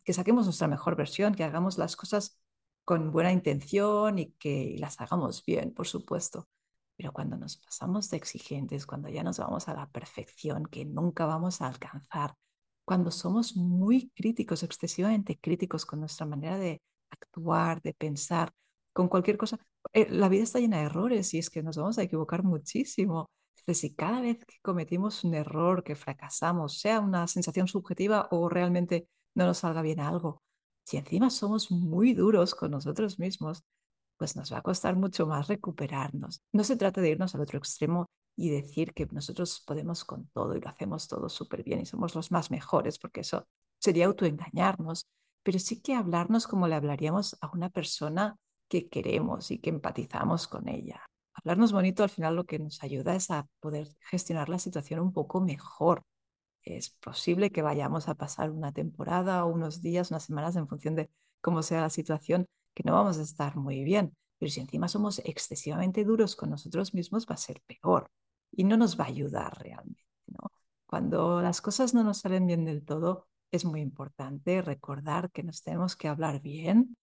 que 0.04 0.14
saquemos 0.14 0.46
nuestra 0.46 0.68
mejor 0.68 0.96
versión, 0.96 1.34
que 1.36 1.44
hagamos 1.44 1.78
las 1.78 1.96
cosas 1.96 2.40
con 2.86 3.12
buena 3.12 3.32
intención 3.32 4.20
y 4.20 4.32
que 4.34 4.76
las 4.80 5.02
hagamos 5.02 5.44
bien, 5.46 5.74
por 5.74 5.88
supuesto. 5.88 6.48
Pero 6.96 7.12
cuando 7.12 7.38
nos 7.38 7.58
pasamos 7.58 8.10
de 8.10 8.18
exigentes, 8.18 8.86
cuando 8.86 9.10
ya 9.10 9.24
nos 9.24 9.40
vamos 9.40 9.68
a 9.68 9.74
la 9.74 9.90
perfección 9.90 10.66
que 10.66 10.86
nunca 10.86 11.26
vamos 11.26 11.62
a 11.62 11.68
alcanzar, 11.68 12.36
cuando 12.86 13.12
somos 13.12 13.56
muy 13.58 14.12
críticos, 14.16 14.64
excesivamente 14.64 15.40
críticos 15.40 15.86
con 15.86 16.00
nuestra 16.00 16.26
manera 16.26 16.58
de 16.58 16.82
actuar, 17.10 17.82
de 17.82 17.94
pensar, 17.94 18.52
con 18.94 19.10
cualquier 19.10 19.38
cosa, 19.38 19.60
eh, 19.92 20.08
la 20.10 20.30
vida 20.30 20.44
está 20.44 20.60
llena 20.60 20.78
de 20.78 20.86
errores 20.86 21.34
y 21.34 21.40
es 21.40 21.50
que 21.50 21.64
nos 21.64 21.78
vamos 21.78 21.98
a 21.98 22.04
equivocar 22.04 22.44
muchísimo. 22.44 23.30
Entonces, 23.58 23.82
si 23.82 23.96
cada 23.96 24.22
vez 24.22 24.38
que 24.46 24.56
cometimos 24.62 25.24
un 25.24 25.34
error, 25.34 25.84
que 25.84 25.96
fracasamos, 25.96 26.80
sea 26.80 27.00
una 27.02 27.28
sensación 27.28 27.68
subjetiva 27.68 28.28
o 28.32 28.48
realmente 28.48 29.10
no 29.34 29.46
nos 29.46 29.58
salga 29.60 29.82
bien 29.82 30.00
algo, 30.00 30.44
si 30.86 30.98
encima 30.98 31.30
somos 31.30 31.72
muy 31.72 32.14
duros 32.14 32.56
con 32.56 32.72
nosotros 32.72 33.20
mismos, 33.20 33.64
pues 34.18 34.36
nos 34.36 34.54
va 34.54 34.60
a 34.60 34.62
costar 34.62 34.96
mucho 34.96 35.28
más 35.28 35.48
recuperarnos. 35.48 36.42
No 36.54 36.64
se 36.64 36.78
trata 36.78 37.02
de 37.02 37.10
irnos 37.10 37.36
al 37.36 37.42
otro 37.42 37.58
extremo 37.58 38.06
y 38.38 38.50
decir 38.50 38.94
que 38.94 39.08
nosotros 39.12 39.64
podemos 39.66 40.06
con 40.06 40.28
todo 40.30 40.56
y 40.56 40.62
lo 40.62 40.70
hacemos 40.70 41.08
todo 41.08 41.28
súper 41.30 41.64
bien 41.64 41.82
y 41.82 41.86
somos 41.86 42.16
los 42.16 42.32
más 42.32 42.52
mejores, 42.52 43.00
porque 43.00 43.22
eso 43.22 43.46
sería 43.80 44.06
autoengañarnos, 44.06 45.08
pero 45.44 45.60
sí 45.60 45.82
que 45.82 45.96
hablarnos 45.96 46.48
como 46.48 46.68
le 46.68 46.76
hablaríamos 46.76 47.38
a 47.42 47.50
una 47.52 47.70
persona 47.70 48.38
que 48.70 48.90
queremos 48.90 49.52
y 49.52 49.60
que 49.60 49.70
empatizamos 49.70 50.48
con 50.48 50.68
ella. 50.68 51.02
Hablarnos 51.34 51.72
bonito 51.72 52.04
al 52.04 52.10
final 52.10 52.36
lo 52.36 52.46
que 52.46 52.60
nos 52.60 52.82
ayuda 52.84 53.16
es 53.16 53.30
a 53.32 53.48
poder 53.60 53.88
gestionar 54.10 54.50
la 54.50 54.60
situación 54.60 55.00
un 55.00 55.14
poco 55.14 55.42
mejor. 55.42 56.04
Es 56.66 56.90
posible 56.90 57.52
que 57.52 57.62
vayamos 57.62 58.10
a 58.10 58.16
pasar 58.16 58.52
una 58.52 58.72
temporada 58.72 59.46
unos 59.46 59.82
días, 59.82 60.12
unas 60.12 60.24
semanas 60.24 60.56
en 60.56 60.68
función 60.68 60.96
de 60.96 61.10
cómo 61.42 61.62
sea 61.64 61.82
la 61.82 61.90
situación, 61.90 62.48
que 62.74 62.84
no 62.84 62.94
vamos 62.94 63.18
a 63.18 63.22
estar 63.22 63.56
muy 63.56 63.84
bien. 63.84 64.16
Pero 64.40 64.52
si 64.52 64.60
encima 64.62 64.88
somos 64.88 65.20
excesivamente 65.20 66.04
duros 66.04 66.36
con 66.36 66.50
nosotros 66.50 66.94
mismos, 66.94 67.28
va 67.30 67.36
a 67.36 67.38
ser 67.38 67.62
peor 67.68 68.10
y 68.52 68.64
no 68.64 68.78
nos 68.78 69.00
va 69.00 69.06
a 69.06 69.08
ayudar 69.08 69.58
realmente. 69.60 70.04
Cuando 70.86 71.42
las 71.42 71.62
cosas 71.62 71.94
no 71.94 72.04
nos 72.04 72.20
salen 72.20 72.48
bien 72.48 72.66
del 72.66 72.84
todo, 72.86 73.28
es 73.52 73.66
muy 73.66 73.82
importante 73.82 74.62
recordar 74.62 75.32
que 75.32 75.44
nos 75.44 75.62
tenemos 75.64 75.96
que 75.96 76.08
hablar 76.08 76.42
bien, 76.42 76.96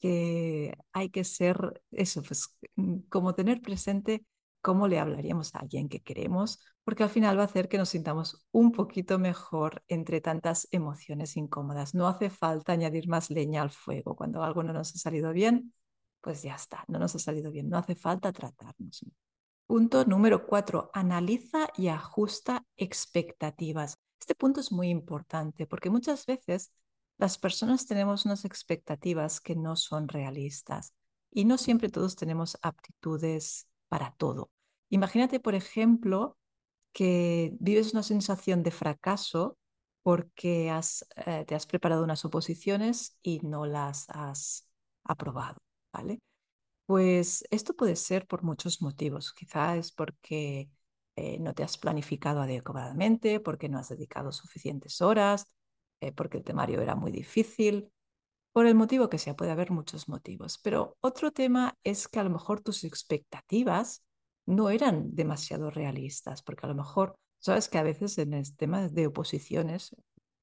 que 0.00 0.76
hay 0.92 1.10
que 1.10 1.24
ser 1.24 1.82
eso, 1.92 2.22
pues 2.22 2.58
mm, 2.76 2.98
como 3.08 3.34
tener 3.34 3.62
presente 3.62 4.26
cómo 4.62 4.88
le 4.88 4.98
hablaríamos 4.98 5.54
a 5.54 5.58
alguien 5.58 5.88
que 5.88 6.00
queremos, 6.00 6.60
porque 6.84 7.02
al 7.02 7.10
final 7.10 7.36
va 7.36 7.42
a 7.42 7.46
hacer 7.46 7.68
que 7.68 7.78
nos 7.78 7.90
sintamos 7.90 8.46
un 8.52 8.72
poquito 8.72 9.18
mejor 9.18 9.82
entre 9.88 10.20
tantas 10.20 10.68
emociones 10.70 11.36
incómodas. 11.36 11.94
No 11.94 12.08
hace 12.08 12.30
falta 12.30 12.72
añadir 12.72 13.08
más 13.08 13.30
leña 13.30 13.60
al 13.60 13.70
fuego. 13.70 14.16
Cuando 14.16 14.42
algo 14.42 14.62
no 14.62 14.72
nos 14.72 14.94
ha 14.94 14.98
salido 14.98 15.32
bien, 15.32 15.74
pues 16.20 16.42
ya 16.42 16.54
está, 16.54 16.84
no 16.88 16.98
nos 16.98 17.14
ha 17.16 17.18
salido 17.18 17.50
bien, 17.50 17.68
no 17.68 17.76
hace 17.76 17.96
falta 17.96 18.32
tratarnos. 18.32 19.04
Punto 19.66 20.04
número 20.04 20.46
cuatro, 20.46 20.90
analiza 20.94 21.68
y 21.76 21.88
ajusta 21.88 22.64
expectativas. 22.76 23.98
Este 24.20 24.34
punto 24.34 24.60
es 24.60 24.70
muy 24.70 24.88
importante 24.88 25.66
porque 25.66 25.90
muchas 25.90 26.24
veces 26.26 26.72
las 27.18 27.38
personas 27.38 27.86
tenemos 27.86 28.24
unas 28.24 28.44
expectativas 28.44 29.40
que 29.40 29.56
no 29.56 29.74
son 29.74 30.08
realistas 30.08 30.94
y 31.32 31.44
no 31.44 31.58
siempre 31.58 31.88
todos 31.88 32.14
tenemos 32.14 32.58
aptitudes 32.62 33.66
para 33.92 34.12
todo. 34.16 34.50
Imagínate, 34.90 35.38
por 35.40 35.54
ejemplo, 35.54 36.38
que 36.94 37.52
vives 37.60 37.92
una 37.94 38.02
sensación 38.02 38.62
de 38.64 38.70
fracaso 38.72 39.58
porque 40.02 40.70
eh, 41.26 41.44
te 41.46 41.54
has 41.54 41.66
preparado 41.66 42.04
unas 42.04 42.24
oposiciones 42.24 43.18
y 43.22 43.40
no 43.42 43.66
las 43.66 44.06
has 44.10 44.68
aprobado, 45.04 45.58
¿vale? 45.92 46.20
Pues 46.86 47.44
esto 47.50 47.74
puede 47.76 47.96
ser 47.96 48.26
por 48.26 48.42
muchos 48.44 48.82
motivos. 48.82 49.34
Quizá 49.34 49.76
es 49.76 49.92
porque 49.92 50.70
eh, 51.16 51.38
no 51.40 51.54
te 51.54 51.62
has 51.64 51.78
planificado 51.78 52.42
adecuadamente, 52.42 53.40
porque 53.40 53.68
no 53.68 53.78
has 53.78 53.90
dedicado 53.90 54.32
suficientes 54.32 55.02
horas, 55.02 55.46
eh, 56.00 56.12
porque 56.12 56.38
el 56.38 56.44
temario 56.44 56.80
era 56.82 56.96
muy 56.96 57.12
difícil, 57.12 57.91
por 58.52 58.66
el 58.66 58.74
motivo 58.74 59.08
que 59.08 59.18
sea, 59.18 59.34
puede 59.34 59.50
haber 59.50 59.70
muchos 59.70 60.08
motivos. 60.08 60.58
Pero 60.62 60.96
otro 61.00 61.32
tema 61.32 61.78
es 61.84 62.06
que 62.08 62.20
a 62.20 62.24
lo 62.24 62.30
mejor 62.30 62.60
tus 62.60 62.84
expectativas 62.84 64.04
no 64.46 64.70
eran 64.70 65.14
demasiado 65.14 65.70
realistas, 65.70 66.42
porque 66.42 66.66
a 66.66 66.68
lo 66.68 66.74
mejor, 66.74 67.16
sabes 67.38 67.68
que 67.68 67.78
a 67.78 67.82
veces 67.82 68.18
en 68.18 68.34
el 68.34 68.54
tema 68.56 68.88
de 68.88 69.06
oposiciones, 69.06 69.96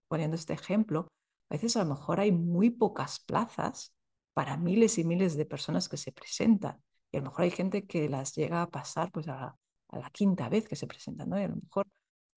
poniendo 0.08 0.36
este 0.36 0.54
ejemplo, 0.54 1.08
a 1.50 1.56
veces 1.56 1.76
a 1.78 1.84
lo 1.84 1.90
mejor 1.90 2.20
hay 2.20 2.32
muy 2.32 2.70
pocas 2.70 3.20
plazas 3.20 3.94
para 4.34 4.58
miles 4.58 4.98
y 4.98 5.04
miles 5.04 5.36
de 5.36 5.46
personas 5.46 5.90
que 5.90 5.98
se 5.98 6.12
presentan. 6.12 6.82
Y 7.12 7.18
a 7.18 7.20
lo 7.20 7.26
mejor 7.30 7.44
hay 7.44 7.52
gente 7.52 7.86
que 7.86 8.10
las 8.10 8.36
llega 8.36 8.62
a 8.62 8.70
pasar 8.70 9.12
pues 9.12 9.28
a, 9.28 9.56
la 9.92 10.10
quinta 10.12 10.50
vez 10.50 10.68
que 10.68 10.76
se 10.76 10.88
presentan, 10.88 11.30
¿no? 11.30 11.40
Y 11.40 11.44
a 11.44 11.48
lo 11.48 11.56
mejor 11.56 11.88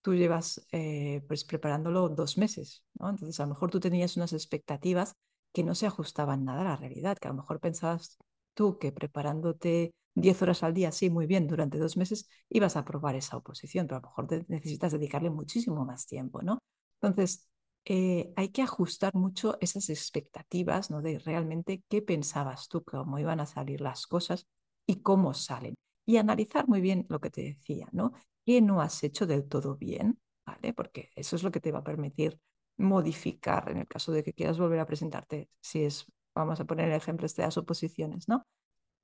tú 0.00 0.14
llevas 0.14 0.67
eh, 0.73 1.23
pues 1.29 1.45
preparándolo 1.45 2.09
dos 2.09 2.38
meses, 2.38 2.83
¿no? 2.95 3.11
Entonces 3.11 3.38
a 3.41 3.45
lo 3.45 3.50
mejor 3.50 3.71
tú 3.71 3.79
tenías 3.79 4.17
unas 4.17 4.33
expectativas 4.33 5.14
que 5.52 5.64
no 5.64 5.75
se 5.75 5.87
ajustaban 5.87 6.44
nada 6.44 6.62
a 6.62 6.64
la 6.64 6.76
realidad, 6.76 7.18
que 7.18 7.28
a 7.28 7.30
lo 7.30 7.37
mejor 7.37 7.61
pensabas 7.61 8.18
tú 8.54 8.78
que 8.78 8.92
preparándote 8.92 9.92
10 10.14 10.40
horas 10.42 10.62
al 10.62 10.75
día, 10.75 10.92
sí, 10.92 11.11
muy 11.11 11.26
bien, 11.26 11.47
durante 11.47 11.78
dos 11.78 11.97
meses 11.97 12.28
ibas 12.49 12.76
a 12.76 12.80
aprobar 12.80 13.14
esa 13.16 13.37
oposición, 13.37 13.87
pero 13.87 13.99
a 13.99 14.00
lo 14.00 14.09
mejor 14.09 14.44
necesitas 14.49 14.92
dedicarle 14.92 15.30
muchísimo 15.30 15.85
más 15.85 16.06
tiempo, 16.06 16.42
¿no? 16.42 16.59
Entonces, 17.00 17.49
eh, 17.85 18.32
hay 18.37 18.50
que 18.50 18.62
ajustar 18.62 19.14
mucho 19.14 19.56
esas 19.61 19.88
expectativas, 19.90 20.90
¿no? 20.90 21.02
De 21.02 21.18
realmente 21.18 21.82
qué 21.88 22.02
pensabas 22.02 22.68
tú, 22.68 22.85
cómo 22.85 23.18
iban 23.18 23.40
a 23.40 23.47
salir 23.47 23.80
las 23.80 24.06
cosas 24.06 24.47
y 24.87 24.97
cómo 25.02 25.35
salen. 25.35 25.75
Y 26.06 26.16
analizar 26.16 26.68
muy 26.68 26.80
bien 26.80 27.06
lo 27.09 27.21
que 27.21 27.30
te 27.30 27.42
decía, 27.42 27.88
¿no? 27.92 28.12
¿Qué 28.44 28.61
no 28.61 28.80
has 28.80 29.02
hecho 29.04 29.26
del 29.26 29.49
todo 29.49 29.76
bien? 29.76 30.18
¿Vale? 30.44 30.73
Porque 30.75 31.11
eso 31.14 31.37
es 31.37 31.42
lo 31.42 31.50
que 31.50 31.61
te 31.61 31.73
va 31.73 31.80
a 31.80 31.85
permitir 31.85 32.38
modificar 32.76 33.71
en 33.71 33.79
el 33.79 33.87
caso 33.88 34.12
de 34.12 34.23
que 34.25 34.33
quieras 34.33 34.59
volver 34.59 34.81
a 34.81 34.87
presentarte, 34.87 35.49
si 35.61 35.85
es, 35.85 36.07
vamos 36.35 36.61
a 36.61 36.64
poner 36.64 36.88
el 36.88 36.95
ejemplo 36.95 37.26
de 37.29 37.43
las 37.43 37.57
oposiciones, 37.57 38.29
¿no? 38.29 38.45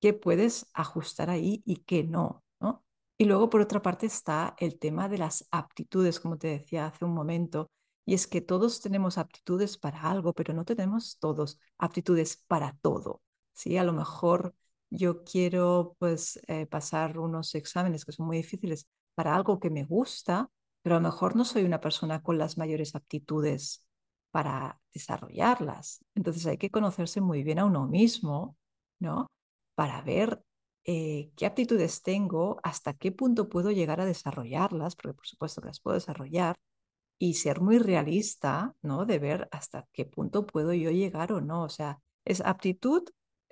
¿Qué 0.00 0.14
puedes 0.14 0.66
ajustar 0.74 1.30
ahí 1.30 1.62
y 1.66 1.78
qué 1.78 2.04
no, 2.04 2.44
¿no? 2.60 2.84
Y 3.18 3.24
luego, 3.24 3.50
por 3.50 3.60
otra 3.60 3.82
parte, 3.82 4.06
está 4.06 4.54
el 4.58 4.78
tema 4.78 5.08
de 5.08 5.18
las 5.18 5.46
aptitudes, 5.50 6.20
como 6.20 6.38
te 6.38 6.48
decía 6.48 6.86
hace 6.86 7.04
un 7.04 7.14
momento, 7.14 7.70
y 8.06 8.14
es 8.14 8.26
que 8.26 8.40
todos 8.40 8.80
tenemos 8.80 9.18
aptitudes 9.18 9.76
para 9.76 10.02
algo, 10.02 10.32
pero 10.32 10.54
no 10.54 10.64
tenemos 10.64 11.18
todos 11.18 11.58
aptitudes 11.78 12.42
para 12.46 12.76
todo. 12.80 13.22
¿sí? 13.52 13.76
A 13.76 13.84
lo 13.84 13.92
mejor 13.92 14.54
yo 14.90 15.24
quiero 15.24 15.94
pues 15.98 16.40
eh, 16.46 16.66
pasar 16.66 17.18
unos 17.18 17.54
exámenes 17.54 18.04
que 18.04 18.12
son 18.12 18.26
muy 18.26 18.38
difíciles 18.38 18.88
para 19.14 19.34
algo 19.34 19.60
que 19.60 19.68
me 19.70 19.84
gusta, 19.84 20.50
pero 20.88 20.96
a 20.96 21.00
lo 21.00 21.06
mejor 21.06 21.36
no 21.36 21.44
soy 21.44 21.64
una 21.64 21.82
persona 21.82 22.22
con 22.22 22.38
las 22.38 22.56
mayores 22.56 22.94
aptitudes 22.94 23.84
para 24.30 24.80
desarrollarlas. 24.94 26.02
Entonces 26.14 26.46
hay 26.46 26.56
que 26.56 26.70
conocerse 26.70 27.20
muy 27.20 27.42
bien 27.42 27.58
a 27.58 27.66
uno 27.66 27.86
mismo, 27.86 28.56
¿no? 28.98 29.26
Para 29.74 30.00
ver 30.00 30.42
eh, 30.84 31.30
qué 31.36 31.44
aptitudes 31.44 32.00
tengo, 32.00 32.58
hasta 32.62 32.94
qué 32.94 33.12
punto 33.12 33.50
puedo 33.50 33.70
llegar 33.70 34.00
a 34.00 34.06
desarrollarlas, 34.06 34.96
porque 34.96 35.12
por 35.12 35.26
supuesto 35.26 35.60
que 35.60 35.66
las 35.66 35.80
puedo 35.80 35.96
desarrollar, 35.96 36.56
y 37.18 37.34
ser 37.34 37.60
muy 37.60 37.78
realista, 37.78 38.74
¿no? 38.80 39.04
De 39.04 39.18
ver 39.18 39.46
hasta 39.52 39.86
qué 39.92 40.06
punto 40.06 40.46
puedo 40.46 40.72
yo 40.72 40.90
llegar 40.90 41.34
o 41.34 41.42
no. 41.42 41.64
O 41.64 41.68
sea, 41.68 42.00
es 42.24 42.40
aptitud 42.40 43.02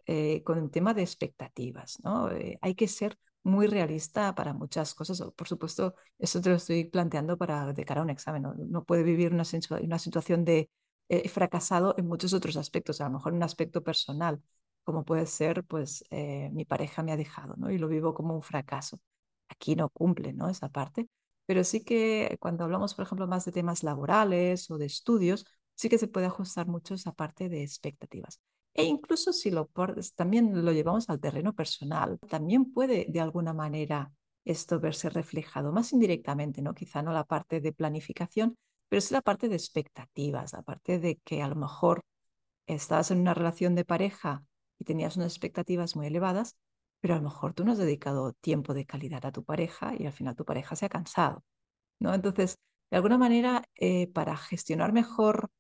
eh, 0.07 0.43
con 0.43 0.57
el 0.57 0.71
tema 0.71 0.95
de 0.95 1.02
expectativas, 1.02 1.99
¿no? 2.02 2.31
Eh, 2.31 2.59
hay 2.62 2.75
que 2.75 2.88
ser 2.88 3.19
muy 3.47 3.67
realista 3.69 4.35
para 4.35 4.53
muchas 4.53 4.95
cosas. 4.95 5.23
Por 5.37 5.49
supuesto, 5.49 5.95
eso 6.19 6.41
te 6.41 6.50
lo 6.50 6.57
estoy 6.57 6.85
planteando 6.85 7.38
para 7.38 7.73
de 7.73 7.85
cara 7.85 8.00
a 8.00 8.05
un 8.05 8.11
examen. 8.11 8.45
No, 8.71 8.85
puede 8.85 9.03
vivir 9.05 9.33
una, 9.33 9.45
una 9.83 9.99
situación 9.99 10.45
de 10.45 10.71
eh, 11.09 11.29
fracasado 11.29 11.95
en 11.99 12.07
muchos 12.09 12.33
otros 12.35 12.57
aspectos, 12.57 13.00
a 13.00 13.05
lo 13.05 13.11
mejor 13.12 13.33
en 13.33 13.37
un 13.38 13.43
aspecto 13.45 13.83
personal, 13.83 14.43
como 14.85 15.05
puede 15.05 15.26
ser, 15.26 15.65
pues 15.65 16.05
eh, 16.11 16.50
mi 16.53 16.65
pareja 16.65 17.03
me 17.03 17.12
ha 17.12 17.17
dejado, 17.17 17.55
¿no? 17.57 17.71
Y 17.71 17.79
lo 17.79 17.88
vivo 17.88 18.15
como 18.15 18.35
un 18.35 18.43
fracaso. 18.43 19.00
Aquí 19.49 19.76
no 19.76 19.88
cumple, 19.91 20.33
¿no? 20.33 20.49
Esa 20.49 20.69
parte. 20.69 21.09
Pero 21.47 21.62
sí 21.65 21.85
que 21.85 22.37
cuando 22.41 22.65
hablamos, 22.65 22.95
por 22.95 23.05
ejemplo, 23.05 23.26
más 23.29 23.45
de 23.45 23.53
temas 23.53 23.83
laborales 23.85 24.71
o 24.71 24.79
de 24.79 24.87
estudios, 24.87 25.47
sí 25.75 25.88
que 25.88 25.99
se 25.99 26.09
puede 26.09 26.26
ajustar 26.26 26.67
mucho 26.67 26.95
esa 26.95 27.12
parte 27.12 27.49
de 27.49 27.62
expectativas. 27.62 28.41
E 28.76 28.85
incluso 28.85 29.33
si 29.33 29.50
lo 29.50 29.71
también 30.14 30.64
lo 30.64 30.73
llevamos 30.73 31.09
al 31.09 31.18
terreno 31.18 31.54
personal, 31.54 32.18
también 32.28 32.73
puede 32.73 33.06
de 33.09 33.21
alguna 33.21 33.54
manera 33.54 34.12
esto 34.45 34.78
verse 34.78 35.09
reflejado, 35.09 35.73
más 35.73 35.92
indirectamente, 35.92 36.61
¿no? 36.62 36.75
Quizá 36.75 37.02
no 37.02 37.12
la 37.12 37.25
parte 37.25 37.61
de 37.61 37.73
planificación, 37.73 38.56
pero 38.88 39.00
sí 39.00 39.14
la 39.14 39.23
parte 39.23 39.49
de 39.49 39.56
expectativas, 39.56 40.52
la 40.52 40.62
parte 40.62 40.99
de 40.99 41.16
que 41.25 41.42
a 41.42 41.49
lo 41.49 41.56
mejor 41.56 42.02
estabas 42.66 43.11
en 43.11 43.21
una 43.21 43.35
relación 43.35 43.75
de 43.75 43.85
pareja 43.85 44.45
y 44.78 44.85
tenías 44.85 45.16
unas 45.16 45.33
expectativas 45.33 45.97
muy 45.97 46.06
elevadas, 46.06 46.56
pero 47.00 47.14
a 47.14 47.18
lo 47.18 47.25
mejor 47.25 47.54
tú 47.54 47.64
no 47.64 47.73
has 47.73 47.78
dedicado 47.78 48.35
tiempo 48.35 48.75
de 48.75 48.87
calidad 48.87 49.25
a 49.25 49.33
tu 49.33 49.45
pareja 49.45 49.95
y 49.99 50.06
al 50.06 50.12
final 50.12 50.37
tu 50.37 50.45
pareja 50.45 50.76
se 50.76 50.87
ha 50.87 50.90
cansado, 50.90 51.45
¿no? 51.99 52.14
Entonces, 52.14 52.59
de 52.90 52.97
alguna 52.99 53.18
manera, 53.18 53.64
eh, 53.75 54.09
para 54.12 54.37
gestionar 54.37 54.92
mejor 54.92 55.50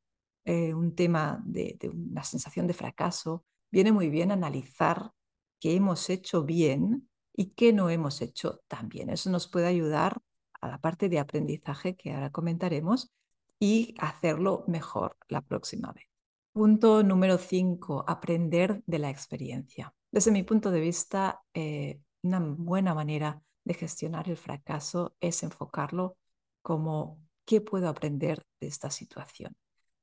eh, 0.46 0.72
un 0.72 0.94
tema 0.94 1.42
de, 1.44 1.76
una 1.92 2.22
sensación 2.22 2.68
de 2.68 2.72
fracaso, 2.72 3.44
viene 3.70 3.90
muy 3.90 4.08
bien 4.08 4.30
analizar 4.30 5.10
qué 5.58 5.74
hemos 5.74 6.08
hecho 6.08 6.44
bien 6.44 7.08
y 7.34 7.50
qué 7.50 7.72
no 7.72 7.90
hemos 7.90 8.22
hecho 8.22 8.60
tan 8.68 8.88
bien. 8.88 9.10
Eso 9.10 9.28
nos 9.28 9.48
puede 9.48 9.66
ayudar 9.66 10.22
a 10.60 10.68
la 10.68 10.80
parte 10.80 11.08
de 11.08 11.18
aprendizaje 11.18 11.96
que 11.96 12.12
ahora 12.12 12.30
comentaremos 12.30 13.12
y 13.58 13.96
hacerlo 13.98 14.62
mejor 14.68 15.16
la 15.28 15.40
próxima 15.40 15.90
vez. 15.92 16.04
Punto 16.52 17.02
número 17.02 17.38
5, 17.38 18.04
aprender 18.06 18.84
de 18.86 19.00
la 19.00 19.10
experiencia. 19.10 19.92
Desde 20.12 20.30
mi 20.30 20.44
punto 20.44 20.70
de 20.70 20.80
vista, 20.80 21.42
eh, 21.54 22.00
una 22.22 22.38
buena 22.38 22.94
manera 22.94 23.42
de 23.64 23.74
gestionar 23.74 24.30
el 24.30 24.36
fracaso 24.36 25.16
es 25.20 25.42
enfocarlo 25.42 26.16
como 26.62 27.20
qué 27.44 27.60
puedo 27.60 27.88
aprender 27.88 28.46
de 28.60 28.68
esta 28.68 28.90
situación. 28.90 29.56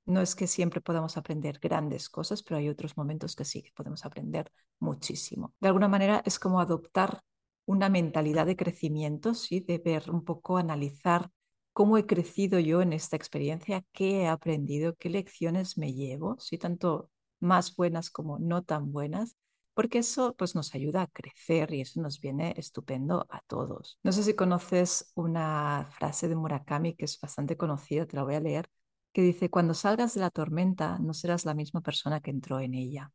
No 0.05 0.21
es 0.21 0.35
que 0.35 0.47
siempre 0.47 0.81
podamos 0.81 1.15
aprender 1.17 1.59
grandes 1.59 2.09
cosas, 2.09 2.43
pero 2.43 2.57
hay 2.57 2.69
otros 2.69 2.97
momentos 2.97 3.35
que 3.35 3.45
sí, 3.45 3.63
que 3.63 3.71
podemos 3.73 4.05
aprender 4.05 4.51
muchísimo. 4.79 5.53
De 5.59 5.69
alguna 5.69 5.87
manera 5.87 6.21
es 6.25 6.39
como 6.39 6.59
adoptar 6.59 7.21
una 7.65 7.89
mentalidad 7.89 8.45
de 8.45 8.57
crecimiento, 8.57 9.33
¿sí? 9.33 9.61
de 9.61 9.77
ver 9.77 10.11
un 10.11 10.25
poco, 10.25 10.57
analizar 10.57 11.29
cómo 11.71 11.97
he 11.97 12.05
crecido 12.05 12.59
yo 12.59 12.81
en 12.81 12.93
esta 12.93 13.15
experiencia, 13.15 13.83
qué 13.93 14.21
he 14.23 14.27
aprendido, 14.27 14.95
qué 14.95 15.09
lecciones 15.09 15.77
me 15.77 15.93
llevo, 15.93 16.35
¿sí? 16.39 16.57
tanto 16.57 17.09
más 17.39 17.75
buenas 17.75 18.09
como 18.09 18.39
no 18.39 18.63
tan 18.63 18.91
buenas, 18.91 19.37
porque 19.73 19.99
eso 19.99 20.35
pues 20.37 20.53
nos 20.53 20.75
ayuda 20.75 21.03
a 21.03 21.07
crecer 21.07 21.73
y 21.73 21.81
eso 21.81 22.01
nos 22.01 22.19
viene 22.19 22.53
estupendo 22.57 23.25
a 23.29 23.41
todos. 23.47 23.99
No 24.03 24.11
sé 24.11 24.23
si 24.23 24.35
conoces 24.35 25.11
una 25.15 25.87
frase 25.91 26.27
de 26.27 26.35
Murakami 26.35 26.95
que 26.95 27.05
es 27.05 27.19
bastante 27.19 27.57
conocida, 27.57 28.05
te 28.05 28.15
la 28.15 28.23
voy 28.23 28.35
a 28.35 28.39
leer, 28.39 28.67
que 29.13 29.21
dice, 29.21 29.49
cuando 29.49 29.73
salgas 29.73 30.15
de 30.15 30.21
la 30.21 30.31
tormenta 30.31 30.97
no 30.99 31.13
serás 31.13 31.45
la 31.45 31.53
misma 31.53 31.81
persona 31.81 32.19
que 32.19 32.31
entró 32.31 32.59
en 32.59 32.73
ella. 32.73 33.11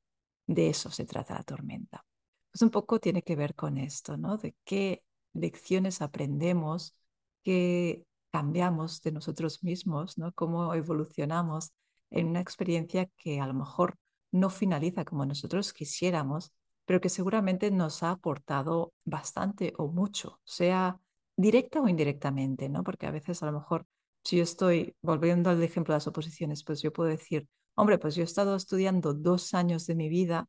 De 0.46 0.68
eso 0.68 0.90
se 0.90 1.04
trata 1.04 1.34
la 1.34 1.42
tormenta. 1.42 2.04
Pues 2.50 2.62
un 2.62 2.70
poco 2.70 3.00
tiene 3.00 3.22
que 3.22 3.36
ver 3.36 3.54
con 3.54 3.76
esto, 3.76 4.16
¿no? 4.16 4.36
De 4.38 4.54
qué 4.64 5.02
lecciones 5.34 6.00
aprendemos, 6.00 6.96
qué 7.42 8.06
cambiamos 8.30 9.02
de 9.02 9.12
nosotros 9.12 9.62
mismos, 9.62 10.18
¿no? 10.18 10.32
Cómo 10.32 10.72
evolucionamos 10.74 11.72
en 12.10 12.28
una 12.28 12.40
experiencia 12.40 13.10
que 13.16 13.40
a 13.40 13.46
lo 13.46 13.54
mejor 13.54 13.96
no 14.30 14.50
finaliza 14.50 15.04
como 15.04 15.26
nosotros 15.26 15.72
quisiéramos, 15.72 16.52
pero 16.84 17.00
que 17.00 17.08
seguramente 17.08 17.70
nos 17.70 18.02
ha 18.02 18.12
aportado 18.12 18.92
bastante 19.04 19.74
o 19.76 19.88
mucho, 19.88 20.40
sea 20.44 20.98
directa 21.36 21.80
o 21.80 21.88
indirectamente, 21.88 22.68
¿no? 22.68 22.82
Porque 22.82 23.06
a 23.06 23.10
veces 23.10 23.42
a 23.42 23.46
lo 23.46 23.52
mejor 23.52 23.86
si 24.24 24.36
yo 24.38 24.42
estoy, 24.42 24.94
volviendo 25.02 25.50
al 25.50 25.62
ejemplo 25.62 25.92
de 25.94 25.96
las 25.96 26.06
oposiciones, 26.06 26.64
pues 26.64 26.82
yo 26.82 26.92
puedo 26.92 27.08
decir, 27.10 27.48
hombre, 27.74 27.98
pues 27.98 28.14
yo 28.14 28.22
he 28.22 28.24
estado 28.24 28.56
estudiando 28.56 29.14
dos 29.14 29.54
años 29.54 29.86
de 29.86 29.94
mi 29.94 30.08
vida 30.08 30.48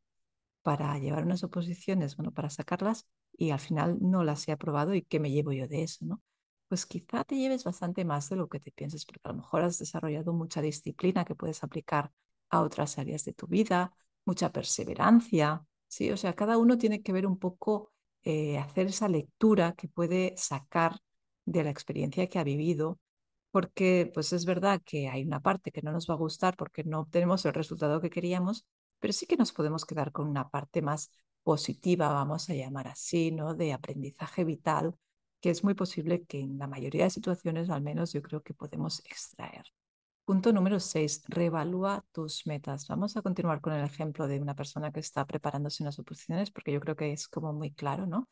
para 0.62 0.98
llevar 0.98 1.24
unas 1.24 1.44
oposiciones, 1.44 2.16
bueno, 2.16 2.32
para 2.32 2.50
sacarlas 2.50 3.06
y 3.36 3.50
al 3.50 3.60
final 3.60 3.98
no 4.00 4.24
las 4.24 4.46
he 4.48 4.52
aprobado 4.52 4.94
y 4.94 5.02
qué 5.02 5.20
me 5.20 5.30
llevo 5.30 5.52
yo 5.52 5.66
de 5.68 5.82
eso, 5.82 6.04
¿no? 6.04 6.22
Pues 6.68 6.86
quizá 6.86 7.24
te 7.24 7.36
lleves 7.36 7.64
bastante 7.64 8.04
más 8.04 8.28
de 8.28 8.36
lo 8.36 8.48
que 8.48 8.60
te 8.60 8.70
pienses, 8.70 9.04
porque 9.04 9.20
a 9.24 9.28
lo 9.30 9.38
mejor 9.38 9.62
has 9.62 9.78
desarrollado 9.78 10.32
mucha 10.32 10.62
disciplina 10.62 11.24
que 11.24 11.34
puedes 11.34 11.64
aplicar 11.64 12.12
a 12.50 12.60
otras 12.60 12.98
áreas 12.98 13.24
de 13.24 13.32
tu 13.32 13.46
vida, 13.46 13.92
mucha 14.24 14.52
perseverancia, 14.52 15.64
¿sí? 15.88 16.10
O 16.10 16.16
sea, 16.16 16.34
cada 16.34 16.58
uno 16.58 16.78
tiene 16.78 17.02
que 17.02 17.12
ver 17.12 17.26
un 17.26 17.38
poco, 17.38 17.92
eh, 18.22 18.58
hacer 18.58 18.88
esa 18.88 19.08
lectura 19.08 19.72
que 19.72 19.88
puede 19.88 20.34
sacar 20.36 21.00
de 21.44 21.64
la 21.64 21.70
experiencia 21.70 22.28
que 22.28 22.38
ha 22.38 22.44
vivido, 22.44 22.98
porque 23.50 24.10
pues 24.14 24.32
es 24.32 24.44
verdad 24.44 24.80
que 24.84 25.08
hay 25.08 25.24
una 25.24 25.40
parte 25.40 25.72
que 25.72 25.82
no 25.82 25.92
nos 25.92 26.08
va 26.08 26.14
a 26.14 26.18
gustar 26.18 26.56
porque 26.56 26.84
no 26.84 27.00
obtenemos 27.00 27.44
el 27.46 27.54
resultado 27.54 28.00
que 28.00 28.10
queríamos, 28.10 28.66
pero 28.98 29.12
sí 29.12 29.26
que 29.26 29.36
nos 29.36 29.52
podemos 29.52 29.84
quedar 29.84 30.12
con 30.12 30.28
una 30.28 30.48
parte 30.50 30.82
más 30.82 31.10
positiva, 31.42 32.08
vamos 32.12 32.48
a 32.50 32.54
llamar 32.54 32.88
así, 32.88 33.32
¿no? 33.32 33.54
De 33.54 33.72
aprendizaje 33.72 34.44
vital, 34.44 34.94
que 35.40 35.50
es 35.50 35.64
muy 35.64 35.74
posible 35.74 36.24
que 36.24 36.40
en 36.40 36.58
la 36.58 36.66
mayoría 36.66 37.04
de 37.04 37.10
situaciones, 37.10 37.70
al 37.70 37.82
menos 37.82 38.12
yo 38.12 38.22
creo 38.22 38.42
que 38.42 38.54
podemos 38.54 39.00
extraer. 39.06 39.64
Punto 40.24 40.52
número 40.52 40.78
6, 40.78 41.24
reevalúa 41.28 42.04
tus 42.12 42.46
metas. 42.46 42.86
Vamos 42.86 43.16
a 43.16 43.22
continuar 43.22 43.60
con 43.60 43.72
el 43.72 43.84
ejemplo 43.84 44.28
de 44.28 44.38
una 44.40 44.54
persona 44.54 44.92
que 44.92 45.00
está 45.00 45.26
preparándose 45.26 45.82
unas 45.82 45.98
oposiciones, 45.98 46.50
porque 46.50 46.72
yo 46.72 46.80
creo 46.80 46.94
que 46.94 47.12
es 47.12 47.26
como 47.26 47.52
muy 47.52 47.72
claro, 47.72 48.06
¿no? 48.06 48.28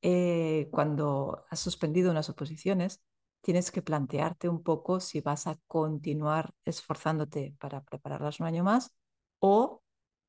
Eh, 0.00 0.68
cuando 0.70 1.44
has 1.50 1.60
suspendido 1.60 2.10
unas 2.10 2.30
oposiciones, 2.30 3.00
tienes 3.44 3.70
que 3.70 3.82
plantearte 3.82 4.48
un 4.48 4.62
poco 4.62 5.00
si 5.00 5.20
vas 5.20 5.46
a 5.46 5.58
continuar 5.66 6.54
esforzándote 6.64 7.54
para 7.60 7.84
prepararlas 7.84 8.40
un 8.40 8.46
año 8.46 8.64
más 8.64 8.94
o 9.38 9.82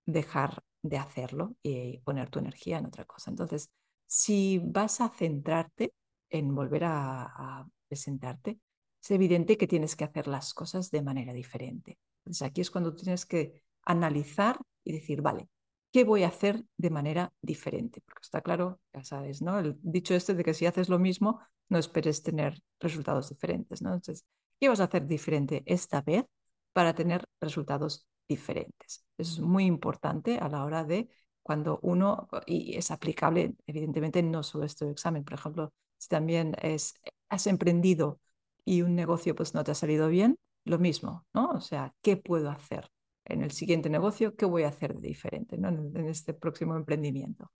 dejar 0.05 0.63
de 0.83 0.97
hacerlo 0.97 1.55
y 1.63 1.99
poner 1.99 2.29
tu 2.29 2.39
energía 2.39 2.77
en 2.77 2.87
otra 2.87 3.05
cosa. 3.05 3.31
Entonces, 3.31 3.71
si 4.05 4.59
vas 4.59 4.99
a 4.99 5.09
centrarte 5.09 5.93
en 6.29 6.53
volver 6.53 6.83
a, 6.85 7.65
presentarte, 7.87 8.59
es 9.01 9.11
evidente 9.11 9.57
que 9.57 9.67
tienes 9.67 9.95
que 9.95 10.03
hacer 10.03 10.27
las 10.27 10.53
cosas 10.53 10.91
de 10.91 11.01
manera 11.01 11.31
diferente. 11.31 11.97
Entonces, 12.19 12.41
aquí 12.41 12.61
es 12.61 12.71
cuando 12.71 12.95
tienes 12.95 13.25
que 13.25 13.63
analizar 13.85 14.59
y 14.83 14.91
decir, 14.91 15.21
vale, 15.21 15.47
¿qué 15.95 16.03
voy 16.03 16.23
a 16.23 16.27
hacer 16.27 16.61
de 16.75 16.89
manera 16.89 17.31
diferente? 17.41 18.01
Porque 18.01 18.19
está 18.23 18.41
claro, 18.41 18.81
ya 18.93 19.05
sabes, 19.05 19.41
¿no? 19.41 19.59
El 19.59 19.77
dicho 19.81 20.13
este 20.13 20.33
de 20.33 20.43
que 20.43 20.53
si 20.53 20.65
haces 20.65 20.89
lo 20.89 20.99
mismo, 20.99 21.39
no 21.69 21.77
esperes 21.77 22.21
tener 22.21 22.61
resultados 22.81 23.29
diferentes, 23.29 23.81
¿no? 23.81 23.93
Entonces, 23.93 24.25
¿qué 24.59 24.67
vas 24.67 24.81
a 24.81 24.85
hacer 24.85 25.07
diferente 25.07 25.63
esta 25.65 26.01
vez 26.01 26.25
para 26.73 26.93
tener 26.95 27.23
resultados 27.39 28.05
diferentes. 28.27 29.05
es 29.17 29.39
muy 29.39 29.63
importante 29.63 30.37
a 30.37 30.49
la 30.49 30.65
hora 30.65 30.83
de 30.83 31.07
cuando 31.41 31.79
uno, 31.81 32.27
y 32.45 32.75
es 32.75 32.91
aplicable 32.91 33.55
evidentemente 33.65 34.21
no 34.21 34.43
solo 34.43 34.65
este 34.65 34.89
examen, 34.89 35.23
por 35.23 35.35
ejemplo, 35.35 35.71
si 35.97 36.09
también 36.09 36.57
es, 36.61 36.95
has 37.29 37.47
emprendido 37.47 38.19
y 38.65 38.81
un 38.81 38.95
negocio 38.95 39.33
pues 39.33 39.53
no 39.53 39.63
te 39.63 39.71
ha 39.71 39.75
salido 39.75 40.09
bien, 40.09 40.35
lo 40.65 40.77
mismo, 40.77 41.25
¿no? 41.33 41.51
O 41.51 41.61
sea, 41.61 41.93
¿qué 42.01 42.17
puedo 42.17 42.49
hacer 42.49 42.89
en 43.25 43.41
el 43.43 43.51
siguiente 43.51 43.89
negocio? 43.89 44.35
¿Qué 44.35 44.45
voy 44.45 44.63
a 44.63 44.69
hacer 44.69 44.95
de 44.95 45.07
diferente 45.07 45.57
¿no? 45.57 45.69
en, 45.69 45.95
en 45.95 46.07
este 46.07 46.33
próximo 46.33 46.75
emprendimiento? 46.75 47.51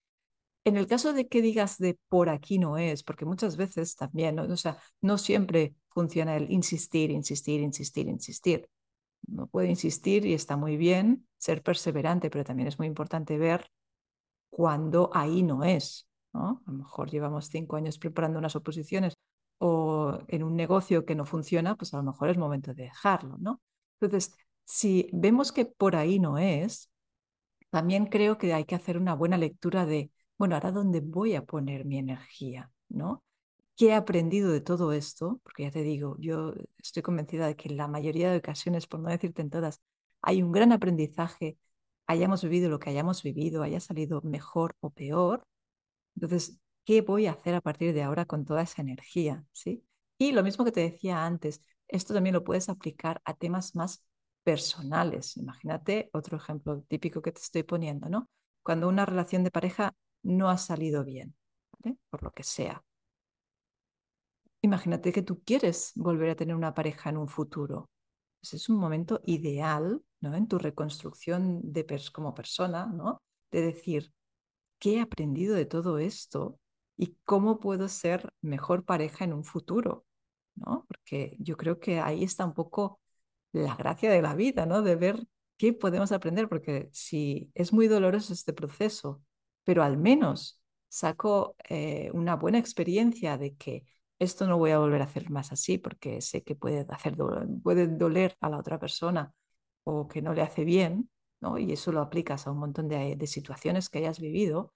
En 0.63 0.78
el 0.78 0.88
caso 0.88 1.13
de 1.13 1.28
que 1.28 1.43
digas 1.43 1.78
de 1.78 1.97
por 2.10 2.28
aquí 2.28 2.58
no 2.58 2.78
es, 2.78 3.04
porque 3.04 3.25
muchas 3.25 3.56
veces 3.56 3.95
también, 3.95 4.36
¿no? 4.36 4.43
o 4.43 4.58
sea, 4.58 4.80
no 4.99 5.19
siempre 5.19 5.75
funciona 5.89 6.36
el 6.36 6.51
insistir, 6.51 7.12
insistir, 7.12 7.62
insistir, 7.62 8.08
insistir. 8.08 8.67
No 9.28 9.47
puede 9.47 9.69
insistir 9.69 10.25
y 10.25 10.34
está 10.34 10.58
muy 10.58 10.75
bien 10.75 11.28
ser 11.38 11.62
perseverante, 11.62 12.32
pero 12.32 12.43
también 12.43 12.67
es 12.67 12.80
muy 12.80 12.88
importante 12.88 13.38
ver 13.38 13.69
cuando 14.49 15.12
ahí 15.13 15.43
no 15.43 15.63
es. 15.63 16.08
¿no? 16.34 16.63
A 16.65 16.71
lo 16.71 16.78
mejor 16.80 17.12
llevamos 17.12 17.45
cinco 17.47 17.75
años 17.75 17.99
preparando 17.99 18.39
unas 18.39 18.56
oposiciones 18.56 19.13
o 19.60 20.19
en 20.28 20.43
un 20.43 20.56
negocio 20.56 21.06
que 21.06 21.15
no 21.15 21.25
funciona, 21.25 21.75
pues 21.75 21.93
a 21.93 21.97
lo 21.97 22.04
mejor 22.04 22.30
es 22.30 22.38
momento 22.38 22.73
de 22.73 22.84
dejarlo. 22.84 23.38
¿no? 23.38 23.62
Entonces, 23.99 24.36
si 24.65 25.10
vemos 25.13 25.51
que 25.51 25.65
por 25.65 25.95
ahí 25.95 26.19
no 26.19 26.38
es, 26.38 26.91
también 27.69 28.08
creo 28.08 28.38
que 28.38 28.54
hay 28.54 28.65
que 28.65 28.75
hacer 28.75 28.97
una 28.97 29.13
buena 29.15 29.38
lectura 29.38 29.86
de, 29.86 30.12
bueno, 30.38 30.56
ahora 30.56 30.71
dónde 30.71 31.01
voy 31.01 31.36
a 31.36 31.45
poner 31.45 31.86
mi 31.86 31.97
energía, 31.97 32.71
¿no? 32.89 33.23
¿Qué 33.75 33.88
he 33.88 33.93
aprendido 33.93 34.51
de 34.51 34.62
todo 34.62 34.93
esto? 34.93 35.41
Porque 35.43 35.63
ya 35.63 35.71
te 35.71 35.84
digo, 35.84 36.15
yo 36.19 36.54
estoy 36.78 37.04
convencida 37.04 37.47
de 37.47 37.56
que 37.56 37.69
en 37.69 37.78
la 37.78 37.88
mayoría 37.88 38.32
de 38.32 38.38
ocasiones, 38.38 38.88
por 38.88 39.01
no 39.01 39.10
decirte 39.10 39.41
en 39.41 39.49
todas, 39.49 39.82
hay 40.21 40.41
un 40.41 40.51
gran 40.51 40.71
aprendizaje, 40.71 41.58
hayamos 42.08 42.43
vivido 42.43 42.69
lo 42.69 42.80
que 42.80 42.89
hayamos 42.89 43.23
vivido, 43.23 43.63
haya 43.63 43.80
salido 43.82 44.21
mejor 44.21 44.75
o 44.80 44.91
peor. 44.91 45.45
Entonces, 46.15 46.60
¿qué 46.86 47.01
voy 47.01 47.28
a 47.28 47.32
hacer 47.34 47.56
a 47.56 47.62
partir 47.62 47.93
de 47.93 48.04
ahora 48.04 48.25
con 48.25 48.45
toda 48.45 48.62
esa 48.62 48.82
energía? 48.82 49.45
¿Sí? 49.51 49.84
Y 50.17 50.32
lo 50.32 50.43
mismo 50.43 50.65
que 50.65 50.71
te 50.71 50.82
decía 50.82 51.25
antes, 51.25 51.62
esto 51.88 52.13
también 52.13 52.34
lo 52.34 52.43
puedes 52.43 52.69
aplicar 52.69 53.21
a 53.25 53.34
temas 53.36 53.75
más 53.75 54.06
personales. 54.45 55.36
Imagínate 55.36 56.10
otro 56.13 56.38
ejemplo 56.38 56.84
típico 56.88 57.21
que 57.21 57.34
te 57.34 57.41
estoy 57.41 57.63
poniendo, 57.63 58.08
¿no? 58.08 58.29
Cuando 58.63 58.88
una 58.88 59.05
relación 59.05 59.43
de 59.43 59.51
pareja 59.51 59.93
no 60.23 60.49
ha 60.49 60.58
salido 60.58 61.03
bien, 61.03 61.36
por 62.10 62.23
lo 62.23 62.31
que 62.31 62.43
sea 62.43 62.81
Imagínate 64.65 65.13
que 65.13 65.21
tú 65.21 65.43
quieres 65.43 65.91
volver 65.95 66.31
a 66.31 66.36
tener 66.36 66.55
una 66.55 66.73
pareja 66.73 67.12
en 67.12 67.17
un 67.17 67.27
futuro. 67.27 67.88
Pues 68.41 68.55
es 68.55 68.67
un 68.67 68.77
momento 68.77 69.21
ideal 69.23 70.01
¿no? 70.21 70.34
en 70.34 70.47
tu 70.47 70.58
reconstrucción 70.58 71.62
como 72.12 72.34
persona, 72.34 72.88
¿no? 72.88 73.21
de 73.51 73.62
decir, 73.62 74.12
¿qué 74.79 74.95
he 74.95 75.01
aprendido 75.01 75.53
de 75.55 75.67
todo 75.67 75.99
esto? 75.99 76.60
¿Y 76.97 77.15
cómo 77.25 77.60
puedo 77.60 77.88
ser 77.88 78.27
mejor 78.41 78.86
pareja 78.86 79.23
en 79.23 79.34
un 79.34 79.43
futuro? 79.43 80.03
¿no? 80.55 80.86
Porque 80.88 81.38
yo 81.39 81.58
creo 81.58 81.79
que 81.79 81.99
ahí 81.99 82.23
está 82.23 82.43
un 82.43 82.55
poco 82.55 82.99
la 83.63 83.75
gracia 83.75 84.11
de 84.11 84.21
la 84.21 84.35
vida, 84.35 84.65
¿no? 84.65 84.81
de 84.81 84.95
ver 84.95 85.25
qué 85.57 85.73
podemos 85.73 86.11
aprender, 86.11 86.49
porque 86.49 86.89
si 86.91 87.51
es 87.55 87.73
muy 87.73 87.87
doloroso 87.87 88.33
este 88.33 88.53
proceso, 88.53 89.21
pero 89.63 89.83
al 89.83 89.97
menos 89.97 90.61
saco 90.89 91.55
eh, 91.69 92.09
una 92.13 92.35
buena 92.35 92.57
experiencia 92.57 93.37
de 93.37 93.55
que 93.55 93.85
esto 94.19 94.47
no 94.47 94.57
voy 94.57 94.71
a 94.71 94.79
volver 94.79 95.01
a 95.01 95.05
hacer 95.05 95.29
más 95.29 95.51
así 95.51 95.77
porque 95.77 96.21
sé 96.21 96.43
que 96.43 96.55
puede, 96.55 96.85
hacer 96.89 97.15
puede 97.63 97.87
doler 97.87 98.35
a 98.39 98.49
la 98.49 98.57
otra 98.57 98.79
persona 98.79 99.33
o 99.83 100.07
que 100.07 100.21
no 100.21 100.33
le 100.33 100.41
hace 100.41 100.63
bien, 100.63 101.09
¿no? 101.41 101.57
y 101.57 101.71
eso 101.73 101.91
lo 101.91 102.01
aplicas 102.01 102.47
a 102.47 102.51
un 102.51 102.59
montón 102.59 102.87
de, 102.87 103.15
de 103.15 103.27
situaciones 103.27 103.89
que 103.89 103.99
hayas 103.99 104.19
vivido, 104.19 104.73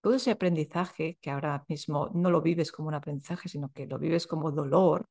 todo 0.00 0.14
ese 0.14 0.30
aprendizaje, 0.30 1.18
que 1.20 1.30
ahora 1.30 1.64
mismo 1.68 2.10
no 2.14 2.30
lo 2.30 2.40
vives 2.40 2.70
como 2.72 2.88
un 2.88 2.94
aprendizaje, 2.94 3.48
sino 3.48 3.72
que 3.72 3.86
lo 3.86 3.98
vives 3.98 4.26
como 4.26 4.52
dolor, 4.52 5.06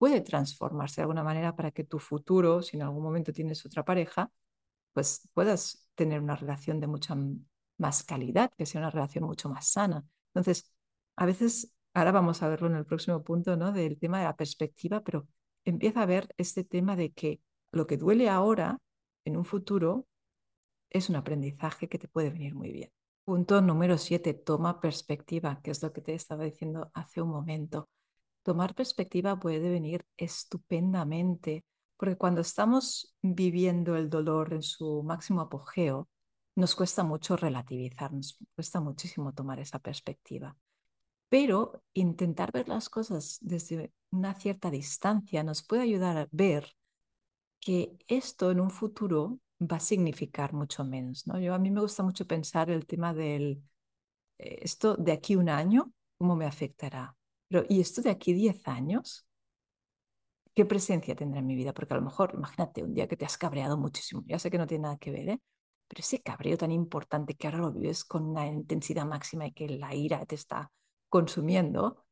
puede 0.00 0.22
transformarse 0.22 0.96
de 0.96 1.02
alguna 1.02 1.22
manera 1.22 1.54
para 1.54 1.72
que 1.72 1.84
tu 1.84 1.98
futuro, 1.98 2.62
si 2.62 2.78
en 2.78 2.82
algún 2.84 3.02
momento 3.02 3.34
tienes 3.34 3.66
otra 3.66 3.84
pareja, 3.84 4.30
pues 4.94 5.28
puedas 5.34 5.90
tener 5.94 6.22
una 6.22 6.36
relación 6.36 6.80
de 6.80 6.86
mucha 6.86 7.14
más 7.76 8.02
calidad, 8.02 8.50
que 8.56 8.64
sea 8.64 8.80
una 8.80 8.88
relación 8.88 9.24
mucho 9.24 9.50
más 9.50 9.68
sana. 9.68 10.02
Entonces, 10.32 10.72
a 11.16 11.26
veces 11.26 11.74
ahora 11.92 12.12
vamos 12.12 12.42
a 12.42 12.48
verlo 12.48 12.68
en 12.68 12.76
el 12.76 12.86
próximo 12.86 13.22
punto, 13.22 13.58
¿no? 13.58 13.72
Del 13.72 13.98
tema 13.98 14.20
de 14.20 14.24
la 14.24 14.36
perspectiva, 14.36 15.02
pero 15.02 15.28
empieza 15.66 16.00
a 16.00 16.06
ver 16.06 16.28
este 16.38 16.64
tema 16.64 16.96
de 16.96 17.12
que 17.12 17.42
lo 17.70 17.86
que 17.86 17.98
duele 17.98 18.30
ahora, 18.30 18.78
en 19.26 19.36
un 19.36 19.44
futuro, 19.44 20.06
es 20.88 21.10
un 21.10 21.16
aprendizaje 21.16 21.90
que 21.90 21.98
te 21.98 22.08
puede 22.08 22.30
venir 22.30 22.54
muy 22.54 22.72
bien. 22.72 22.90
Punto 23.26 23.60
número 23.60 23.98
siete, 23.98 24.32
toma 24.32 24.80
perspectiva, 24.80 25.60
que 25.62 25.72
es 25.72 25.82
lo 25.82 25.92
que 25.92 26.00
te 26.00 26.14
estaba 26.14 26.44
diciendo 26.44 26.90
hace 26.94 27.20
un 27.20 27.28
momento. 27.28 27.90
Tomar 28.42 28.74
perspectiva 28.74 29.38
puede 29.38 29.70
venir 29.70 30.04
estupendamente, 30.16 31.64
porque 31.96 32.16
cuando 32.16 32.40
estamos 32.40 33.14
viviendo 33.20 33.96
el 33.96 34.08
dolor 34.08 34.54
en 34.54 34.62
su 34.62 35.02
máximo 35.02 35.42
apogeo, 35.42 36.08
nos 36.56 36.74
cuesta 36.74 37.04
mucho 37.04 37.36
relativizar, 37.36 38.12
nos 38.12 38.38
cuesta 38.54 38.80
muchísimo 38.80 39.32
tomar 39.32 39.60
esa 39.60 39.78
perspectiva. 39.78 40.56
Pero 41.28 41.82
intentar 41.92 42.50
ver 42.52 42.68
las 42.68 42.88
cosas 42.88 43.38
desde 43.40 43.92
una 44.10 44.34
cierta 44.34 44.70
distancia 44.70 45.44
nos 45.44 45.62
puede 45.62 45.82
ayudar 45.82 46.16
a 46.18 46.28
ver 46.32 46.74
que 47.60 47.96
esto 48.08 48.50
en 48.50 48.60
un 48.60 48.70
futuro 48.70 49.38
va 49.60 49.76
a 49.76 49.80
significar 49.80 50.52
mucho 50.54 50.84
menos. 50.84 51.26
¿no? 51.26 51.38
Yo, 51.38 51.54
a 51.54 51.58
mí 51.58 51.70
me 51.70 51.80
gusta 51.80 52.02
mucho 52.02 52.26
pensar 52.26 52.70
el 52.70 52.86
tema 52.86 53.14
del, 53.14 53.62
eh, 54.38 54.58
esto 54.62 54.96
de 54.96 55.12
aquí 55.12 55.36
un 55.36 55.48
año, 55.48 55.92
¿cómo 56.18 56.36
me 56.36 56.46
afectará? 56.46 57.16
Pero, 57.50 57.64
¿y 57.68 57.80
esto 57.80 58.00
de 58.00 58.10
aquí 58.10 58.32
10 58.32 58.66
años? 58.68 59.26
¿Qué 60.54 60.64
presencia 60.64 61.16
tendrá 61.16 61.40
en 61.40 61.46
mi 61.46 61.56
vida? 61.56 61.74
Porque 61.74 61.94
a 61.94 61.96
lo 61.96 62.02
mejor, 62.04 62.30
imagínate, 62.34 62.84
un 62.84 62.94
día 62.94 63.08
que 63.08 63.16
te 63.16 63.24
has 63.24 63.36
cabreado 63.36 63.76
muchísimo, 63.76 64.22
ya 64.26 64.38
sé 64.38 64.50
que 64.50 64.58
no 64.58 64.66
tiene 64.68 64.82
nada 64.82 64.98
que 64.98 65.10
ver, 65.10 65.28
¿eh? 65.30 65.40
pero 65.88 66.00
ese 66.00 66.22
cabreo 66.22 66.56
tan 66.56 66.70
importante 66.70 67.34
que 67.34 67.48
ahora 67.48 67.58
lo 67.58 67.72
vives 67.72 68.04
con 68.04 68.24
una 68.24 68.46
intensidad 68.46 69.04
máxima 69.04 69.46
y 69.46 69.52
que 69.52 69.68
la 69.68 69.92
ira 69.92 70.24
te 70.26 70.36
está 70.36 70.70
consumiendo, 71.08 72.04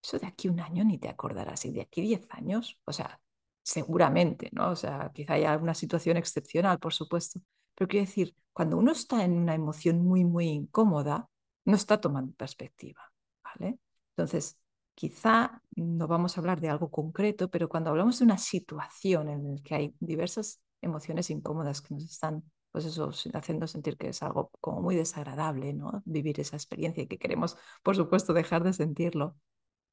eso 0.00 0.20
de 0.20 0.28
aquí 0.28 0.48
un 0.48 0.60
año 0.60 0.84
ni 0.84 0.98
te 0.98 1.08
acordarás, 1.08 1.64
y 1.64 1.72
de 1.72 1.80
aquí 1.80 2.02
10 2.02 2.24
años, 2.30 2.78
o 2.84 2.92
sea, 2.92 3.20
seguramente, 3.64 4.50
¿no? 4.52 4.70
O 4.70 4.76
sea, 4.76 5.10
quizá 5.12 5.34
haya 5.34 5.52
alguna 5.52 5.74
situación 5.74 6.16
excepcional, 6.16 6.78
por 6.78 6.92
supuesto, 6.92 7.40
pero 7.74 7.88
quiero 7.88 8.06
decir, 8.06 8.36
cuando 8.52 8.76
uno 8.78 8.92
está 8.92 9.24
en 9.24 9.32
una 9.32 9.54
emoción 9.54 10.04
muy, 10.04 10.24
muy 10.24 10.46
incómoda, 10.48 11.28
no 11.64 11.74
está 11.74 12.00
tomando 12.00 12.32
perspectiva, 12.34 13.02
¿vale? 13.42 13.78
Entonces, 14.16 14.58
quizá 14.94 15.60
no 15.76 16.06
vamos 16.06 16.36
a 16.36 16.40
hablar 16.40 16.60
de 16.60 16.68
algo 16.68 16.90
concreto, 16.90 17.50
pero 17.50 17.68
cuando 17.68 17.90
hablamos 17.90 18.18
de 18.18 18.24
una 18.24 18.38
situación 18.38 19.28
en 19.28 19.56
la 19.56 19.62
que 19.62 19.74
hay 19.74 19.94
diversas 20.00 20.62
emociones 20.80 21.30
incómodas 21.30 21.80
que 21.82 21.94
nos 21.94 22.04
están, 22.04 22.44
pues 22.70 22.84
eso, 22.84 23.10
haciendo 23.34 23.66
sentir 23.66 23.96
que 23.96 24.08
es 24.08 24.22
algo 24.22 24.50
como 24.60 24.80
muy 24.82 24.96
desagradable, 24.96 25.72
¿no? 25.74 26.02
Vivir 26.04 26.40
esa 26.40 26.56
experiencia 26.56 27.02
y 27.02 27.06
que 27.06 27.18
queremos, 27.18 27.56
por 27.82 27.96
supuesto, 27.96 28.32
dejar 28.32 28.62
de 28.64 28.72
sentirlo. 28.72 29.36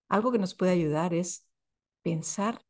Algo 0.09 0.31
que 0.31 0.39
nos 0.39 0.55
puede 0.55 0.71
ayudar 0.71 1.13
es 1.13 1.47
pensar 2.01 2.61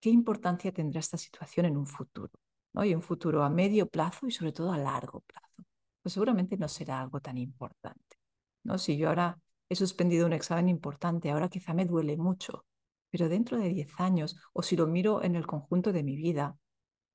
qué 0.00 0.10
importancia 0.10 0.72
tendrá 0.72 1.00
esta 1.00 1.18
situación 1.18 1.66
en 1.66 1.76
un 1.76 1.86
futuro, 1.86 2.32
¿no? 2.72 2.84
Y 2.84 2.94
un 2.94 3.02
futuro 3.02 3.42
a 3.42 3.50
medio 3.50 3.88
plazo 3.88 4.26
y 4.26 4.32
sobre 4.32 4.52
todo 4.52 4.72
a 4.72 4.78
largo 4.78 5.20
plazo. 5.20 5.64
Pues 6.02 6.12
seguramente 6.14 6.56
no 6.56 6.68
será 6.68 7.00
algo 7.00 7.20
tan 7.20 7.38
importante, 7.38 8.16
¿no? 8.64 8.78
Si 8.78 8.96
yo 8.96 9.08
ahora 9.08 9.38
he 9.70 9.76
suspendido 9.76 10.26
un 10.26 10.32
examen 10.32 10.68
importante, 10.68 11.30
ahora 11.30 11.48
quizá 11.48 11.72
me 11.72 11.86
duele 11.86 12.16
mucho, 12.16 12.66
pero 13.10 13.28
dentro 13.28 13.56
de 13.56 13.68
10 13.68 13.88
años, 13.98 14.36
o 14.52 14.62
si 14.62 14.76
lo 14.76 14.86
miro 14.86 15.22
en 15.22 15.36
el 15.36 15.46
conjunto 15.46 15.92
de 15.92 16.02
mi 16.02 16.16
vida, 16.16 16.58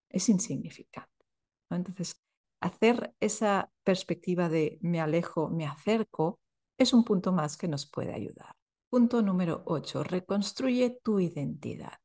es 0.09 0.29
insignificante. 0.29 1.11
Entonces, 1.69 2.21
hacer 2.61 3.13
esa 3.19 3.69
perspectiva 3.83 4.47
de 4.47 4.79
me 4.81 5.01
alejo, 5.01 5.49
me 5.49 5.67
acerco, 5.67 6.39
es 6.77 6.93
un 6.93 7.03
punto 7.03 7.33
más 7.33 7.57
que 7.57 7.67
nos 7.67 7.85
puede 7.89 8.13
ayudar. 8.13 8.55
Punto 8.89 9.21
número 9.21 9.63
8. 9.65 10.03
Reconstruye 10.03 10.97
tu 11.03 11.19
identidad. 11.19 11.99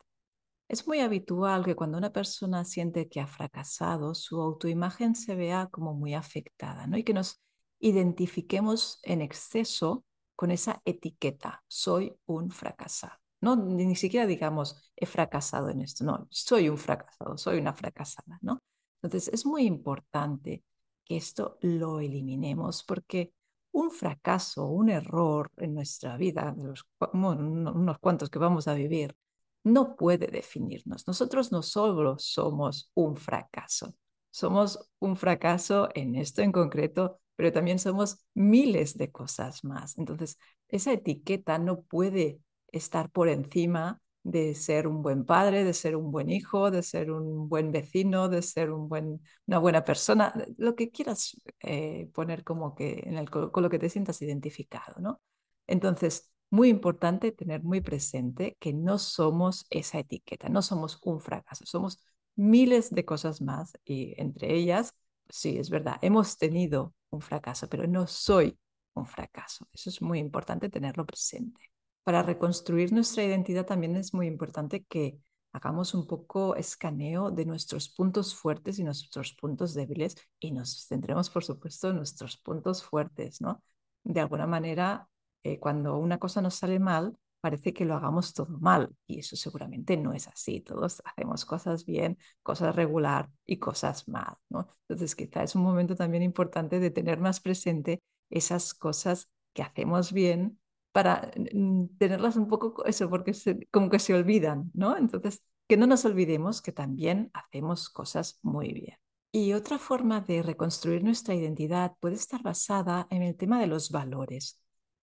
Es 0.69 0.87
muy 0.89 1.01
habitual 1.01 1.65
que 1.65 1.77
cuando 1.77 1.99
una 1.99 2.13
persona 2.13 2.65
siente 2.65 3.09
que 3.09 3.21
ha 3.21 3.27
fracasado, 3.29 4.15
su 4.15 4.41
autoimagen 4.41 5.15
se 5.15 5.37
vea 5.37 5.69
como 5.71 5.95
muy 5.95 6.15
afectada 6.15 6.89
¿no? 6.89 6.97
y 6.97 7.05
que 7.05 7.15
nos 7.15 7.41
identifiquemos 7.79 8.99
en 9.05 9.21
exceso 9.21 10.05
con 10.41 10.53
esa 10.53 10.81
etiqueta, 10.87 11.63
soy 11.69 12.17
un 12.25 12.51
fracasado. 12.51 13.13
No, 13.43 13.57
ni 13.57 13.95
siquiera 13.95 14.27
digamos, 14.27 14.91
he 14.97 15.05
fracasado 15.05 15.69
en 15.69 15.83
esto, 15.83 16.03
no, 16.03 16.27
soy 16.31 16.71
un 16.71 16.79
fracasado, 16.79 17.37
soy 17.37 17.59
una 17.59 17.75
fracasada, 17.75 18.39
¿no? 18.41 18.63
Entonces 19.03 19.31
es 19.35 19.45
muy 19.45 19.65
importante 19.67 20.65
que 21.05 21.19
esto 21.19 21.59
lo 21.61 22.01
eliminemos 22.01 22.85
porque 22.85 23.35
un 23.73 23.91
fracaso, 23.91 24.65
un 24.65 24.89
error 24.89 25.51
en 25.59 25.75
nuestra 25.75 26.17
vida, 26.17 26.55
de 26.57 26.65
los, 26.65 26.87
unos 27.13 27.99
cuantos 27.99 28.31
que 28.31 28.39
vamos 28.39 28.67
a 28.67 28.73
vivir, 28.73 29.15
no 29.63 29.95
puede 29.95 30.29
definirnos. 30.29 31.07
Nosotros 31.07 31.53
no 31.53 31.63
solo 31.63 32.17
somos 32.19 32.91
un 32.95 33.15
fracaso, 33.15 33.95
somos 34.31 34.91
un 35.01 35.19
fracaso 35.19 35.91
en 35.95 36.15
esto 36.15 36.41
en 36.41 36.51
concreto, 36.51 37.21
pero 37.41 37.55
también 37.55 37.79
somos 37.79 38.27
miles 38.35 38.99
de 38.99 39.11
cosas 39.11 39.65
más. 39.65 39.97
Entonces, 39.97 40.39
esa 40.69 40.93
etiqueta 40.93 41.59
no 41.59 41.81
puede 41.85 42.39
estar 42.71 43.11
por 43.11 43.31
encima 43.31 44.03
de 44.23 44.55
ser 44.55 44.87
un 44.87 45.01
buen 45.01 45.25
padre, 45.25 45.65
de 45.65 45.73
ser 45.73 45.97
un 45.97 46.13
buen 46.13 46.29
hijo, 46.29 46.71
de 46.71 46.83
ser 46.83 47.11
un 47.11 47.49
buen 47.49 47.73
vecino, 47.73 48.29
de 48.29 48.43
ser 48.43 48.71
un 48.71 48.91
buen, 48.91 49.23
una 49.47 49.57
buena 49.57 49.85
persona, 49.87 50.35
lo 50.59 50.77
que 50.77 50.91
quieras 50.91 51.35
eh, 51.61 52.11
poner 52.13 52.45
como 52.45 52.75
que 52.75 53.05
en 53.07 53.17
el, 53.17 53.31
con 53.31 53.63
lo 53.63 53.71
que 53.71 53.79
te 53.79 53.89
sientas 53.89 54.21
identificado, 54.21 55.01
¿no? 55.01 55.23
Entonces, 55.67 56.31
muy 56.51 56.69
importante 56.69 57.33
tener 57.33 57.63
muy 57.63 57.81
presente 57.81 58.59
que 58.61 58.75
no 58.75 58.99
somos 58.99 59.65
esa 59.71 59.99
etiqueta, 59.99 60.51
no 60.51 60.61
somos 60.61 60.99
un 61.05 61.23
fracaso, 61.23 61.65
somos 61.65 62.05
miles 62.37 62.91
de 62.91 63.07
cosas 63.07 63.41
más 63.41 63.79
y 63.83 64.13
entre 64.21 64.55
ellas, 64.55 64.95
sí, 65.31 65.57
es 65.57 65.71
verdad, 65.71 65.97
hemos 66.03 66.37
tenido 66.37 66.93
un 67.11 67.21
fracaso, 67.21 67.69
pero 67.69 67.87
no 67.87 68.07
soy 68.07 68.59
un 68.95 69.07
fracaso. 69.07 69.67
Eso 69.73 69.91
es 69.91 70.03
muy 70.03 70.19
importante 70.19 70.69
tenerlo 70.69 71.07
presente. 71.07 71.71
Para 72.05 72.23
reconstruir 72.23 72.93
nuestra 72.93 73.25
identidad 73.25 73.67
también 73.67 73.97
es 73.97 74.15
muy 74.15 74.27
importante 74.27 74.85
que 74.85 75.19
hagamos 75.53 75.95
un 75.95 76.07
poco 76.07 76.57
escaneo 76.57 77.31
de 77.31 77.45
nuestros 77.45 77.89
puntos 77.89 78.35
fuertes 78.35 78.79
y 78.79 78.85
nuestros 78.85 79.35
puntos 79.35 79.75
débiles 79.75 80.17
y 80.39 80.53
nos 80.53 80.87
centremos, 80.87 81.31
por 81.31 81.45
supuesto, 81.45 81.91
en 81.91 81.97
nuestros 81.97 82.37
puntos 82.37 82.83
fuertes, 82.85 83.41
¿no? 83.41 83.63
De 84.05 84.21
alguna 84.21 84.47
manera, 84.47 85.09
eh, 85.43 85.59
cuando 85.59 85.99
una 85.99 86.19
cosa 86.19 86.41
nos 86.41 86.55
sale 86.55 86.79
mal, 86.79 87.17
parece 87.41 87.73
que 87.73 87.85
lo 87.85 87.95
hagamos 87.95 88.33
todo 88.35 88.59
mal 88.59 88.95
y 89.07 89.21
eso 89.21 89.37
seguramente 89.37 89.97
no 89.97 90.13
es 90.13 90.29
así. 90.29 90.61
Todos 90.61 91.03
hacemos 91.05 91.45
cosas 91.45 91.85
bien, 91.85 92.19
cosas 92.43 92.75
regular 92.75 93.31
y 93.47 93.59
cosas 93.59 94.09
mal, 94.09 94.35
¿no? 94.49 94.69
Entonces 94.89 95.17
quizá 95.17 95.43
es 95.43 95.55
un 95.55 95.63
momento 95.63 95.97
también 95.97 96.23
importante 96.23 96.81
de 96.81 96.91
tener 96.91 97.19
más 97.19 97.41
presente 97.41 98.03
esas 98.31 98.75
cosas 98.75 99.31
que 99.53 99.63
hacemos 99.63 100.13
bien 100.13 100.61
para 100.93 101.31
mm, 101.55 101.87
tenerlas 101.99 102.37
un 102.37 102.49
poco 102.49 102.85
eso, 102.85 103.09
porque 103.09 103.33
como 103.71 103.91
que 103.91 103.99
se 103.99 104.15
olvidan, 104.15 104.71
¿no? 104.75 104.97
Entonces, 104.97 105.43
que 105.69 105.77
no 105.77 105.87
nos 105.87 106.05
olvidemos 106.05 106.63
que 106.63 106.73
también 106.73 107.31
hacemos 107.33 107.91
cosas 107.91 108.41
muy 108.43 108.73
bien. 108.73 108.97
Y 109.33 109.53
otra 109.53 109.79
forma 109.79 110.21
de 110.21 110.43
reconstruir 110.43 111.05
nuestra 111.05 111.35
identidad 111.35 111.95
puede 112.01 112.17
estar 112.17 112.43
basada 112.43 113.07
en 113.11 113.23
el 113.23 113.37
tema 113.37 113.61
de 113.61 113.69
los 113.69 113.91
valores. 113.91 114.61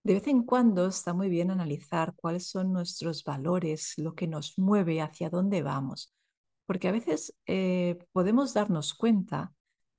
De 0.07 0.13
vez 0.13 0.27
en 0.27 0.43
cuando 0.43 0.87
está 0.87 1.13
muy 1.13 1.27
bien 1.27 1.51
analizar 1.51 2.13
cuáles 2.15 2.47
son 2.47 2.71
nuestros 2.71 3.25
valores, 3.25 3.93
lo 3.97 4.15
que 4.15 4.25
nos 4.25 4.57
mueve, 4.57 5.01
hacia 5.01 5.29
dónde 5.29 5.61
vamos, 5.63 6.15
porque 6.65 6.87
a 6.87 6.93
veces 6.93 7.35
eh, 7.45 7.99
podemos 8.13 8.53
darnos 8.53 8.93
cuenta 8.93 9.51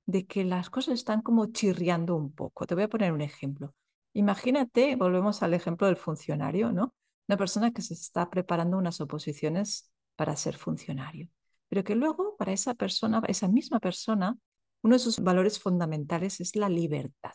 de 0.07 0.25
que 0.25 0.45
las 0.45 0.71
cosas 0.71 0.95
están 0.95 1.21
como 1.21 1.45
chirriando 1.51 2.15
un 2.15 2.33
poco. 2.33 2.65
Te 2.65 2.73
voy 2.73 2.85
a 2.85 2.89
poner 2.89 3.13
un 3.13 3.21
ejemplo. 3.21 3.75
Imagínate, 4.13 4.95
volvemos 4.95 5.43
al 5.43 5.53
ejemplo 5.53 5.85
del 5.85 5.97
funcionario, 5.97 6.71
¿no? 6.71 6.95
Una 7.27 7.37
persona 7.37 7.69
que 7.69 7.83
se 7.83 7.93
está 7.93 8.31
preparando 8.31 8.79
unas 8.79 8.99
oposiciones 9.01 9.91
para 10.15 10.35
ser 10.35 10.57
funcionario, 10.57 11.29
pero 11.67 11.83
que 11.83 11.93
luego 11.93 12.35
para 12.35 12.51
esa 12.51 12.73
persona, 12.73 13.21
esa 13.27 13.47
misma 13.47 13.79
persona, 13.79 14.35
uno 14.81 14.95
de 14.95 14.99
sus 14.99 15.19
valores 15.19 15.59
fundamentales 15.59 16.41
es 16.41 16.55
la 16.55 16.67
libertad, 16.67 17.33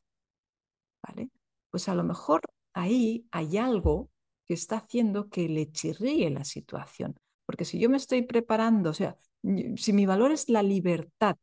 ¿vale? 1.00 1.30
Pues 1.70 1.88
a 1.88 1.94
lo 1.94 2.02
mejor 2.02 2.40
ahí 2.74 3.26
hay 3.30 3.56
algo 3.58 4.10
que 4.46 4.54
está 4.54 4.76
haciendo 4.78 5.28
que 5.30 5.48
le 5.48 5.70
chirríe 5.72 6.30
la 6.30 6.44
situación. 6.44 7.16
Porque 7.46 7.64
si 7.64 7.78
yo 7.78 7.88
me 7.90 7.96
estoy 7.96 8.22
preparando, 8.22 8.90
o 8.90 8.94
sea, 8.94 9.16
si 9.76 9.92
mi 9.92 10.06
valor 10.06 10.32
es 10.32 10.48
la 10.48 10.62
libertad, 10.62 11.36